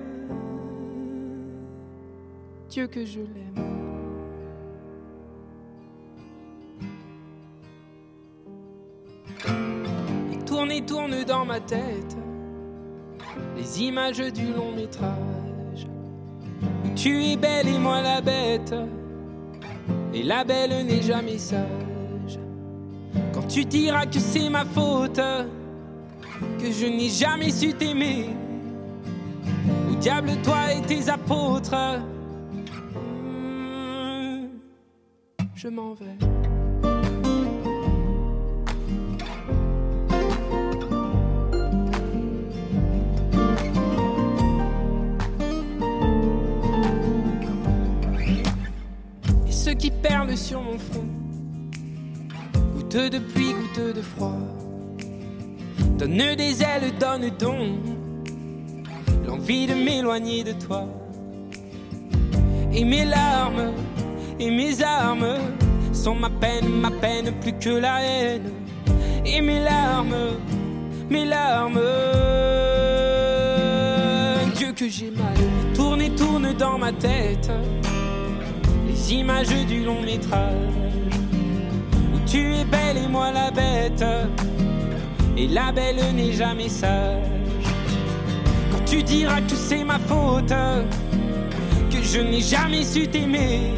[2.70, 3.52] Dieu que je l'aime.
[10.32, 12.18] Et tourne et tourne dans ma tête
[13.56, 15.88] les images du long métrage
[16.86, 18.74] où tu es belle et moi la bête.
[20.14, 21.91] Et la belle n'est jamais sage.
[23.54, 25.20] Tu diras que c'est ma faute,
[26.60, 28.30] que je n'ai jamais su t'aimer,
[29.92, 31.76] au diable toi et tes apôtres,
[33.24, 34.48] Hmm,
[35.54, 36.18] je m'en vais.
[49.48, 51.21] Et ceux qui perlent sur mon front,
[52.92, 54.38] goutte de pluie, goutte de froid,
[55.98, 57.80] donne des ailes, donne donc
[59.26, 60.86] l'envie de m'éloigner de toi.
[62.74, 63.72] Et mes larmes
[64.40, 65.38] et mes armes
[65.94, 68.52] sont ma peine, ma peine plus que la haine.
[69.26, 70.16] Et mes larmes,
[71.10, 71.80] mes larmes,
[74.56, 75.36] Dieu que j'ai mal.
[75.76, 77.50] Tourne et tourne dans ma tête
[78.88, 80.91] les images du long métrage
[82.32, 84.06] tu es belle et moi la bête.
[85.36, 87.24] Et la belle n'est jamais sage.
[88.72, 90.54] Quand tu diras que c'est ma faute
[91.92, 93.74] que je n'ai jamais su t'aimer.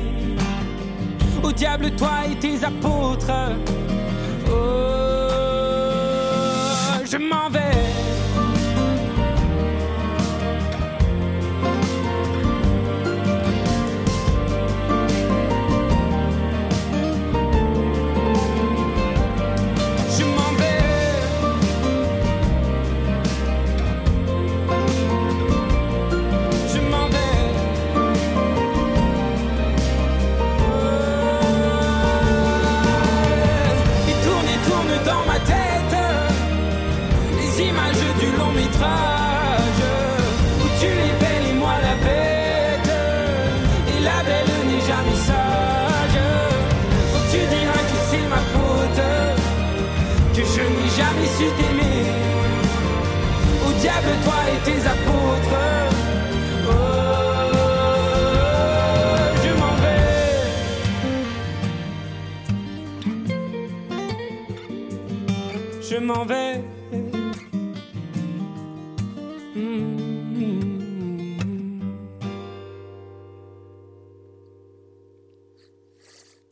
[1.42, 3.32] Au diable, toi et tes apôtres.
[4.48, 4.52] Oh,
[7.12, 7.73] je m'en vais.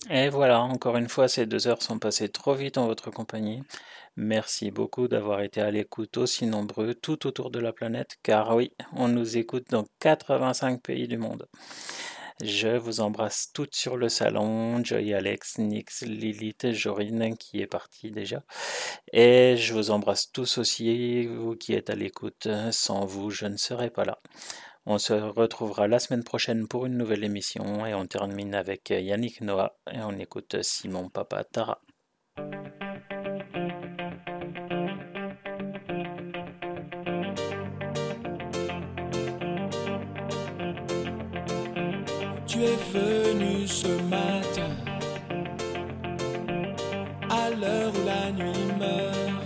[0.09, 3.63] Et voilà, encore une fois, ces deux heures sont passées trop vite en votre compagnie.
[4.17, 8.73] Merci beaucoup d'avoir été à l'écoute aussi nombreux tout autour de la planète, car oui,
[8.93, 11.47] on nous écoute dans 85 pays du monde.
[12.43, 18.09] Je vous embrasse toutes sur le salon, Joy Alex, Nix, Lilith, Jorine qui est partie
[18.09, 18.43] déjà.
[19.13, 22.47] Et je vous embrasse tous aussi, vous qui êtes à l'écoute.
[22.71, 24.17] Sans vous, je ne serais pas là.
[24.87, 29.41] On se retrouvera la semaine prochaine pour une nouvelle émission et on termine avec Yannick
[29.41, 31.79] Noah et on écoute Simon Papa Tara.
[42.61, 44.69] Tu es venu ce matin
[47.27, 49.41] à l'heure où la nuit meurt.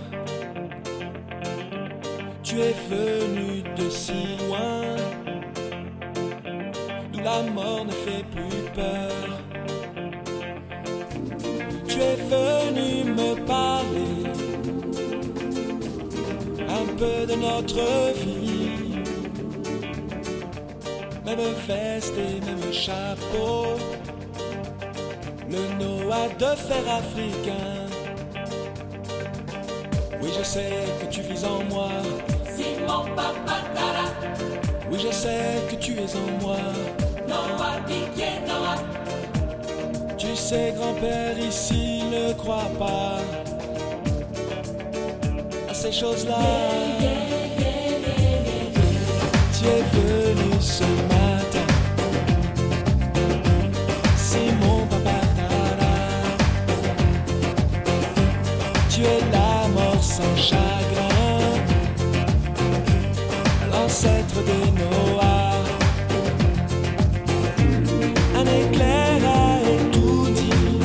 [2.42, 4.96] Tu es venu de si loin
[7.14, 9.28] où la mort ne fait plus peur.
[11.88, 14.26] Tu es venu me parler
[16.68, 18.35] un peu de notre vie.
[21.26, 23.74] Même veste et même chapeau,
[25.50, 27.86] le Noah de fer africain.
[30.22, 31.88] Oui, je sais que tu vis en moi.
[32.56, 34.06] Simon Papatara,
[34.88, 36.58] Oui, je sais que tu es en moi.
[37.26, 37.80] Noah
[38.46, 38.76] Noah,
[40.16, 43.18] Tu sais, grand-père ici ne croit pas
[45.68, 46.38] à ces choses-là.
[49.58, 50.62] Tu es venu
[64.36, 65.64] l'ancêtre des Noahs.
[68.34, 69.58] Un éclair a
[69.92, 70.80] tout dit,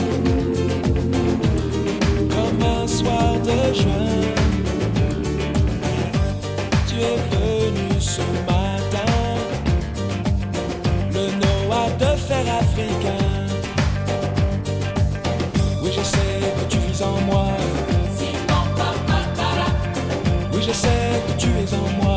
[2.30, 4.22] comme un soir de juin.
[6.88, 9.14] Tu es venu ce matin,
[11.14, 13.26] le Noah de fer africain.
[15.84, 17.48] Oui, je sais que tu vis en moi.
[20.54, 22.11] Oui, je sais que tu es en moi.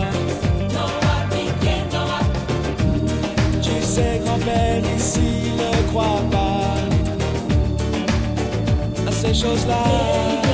[9.34, 10.53] À ces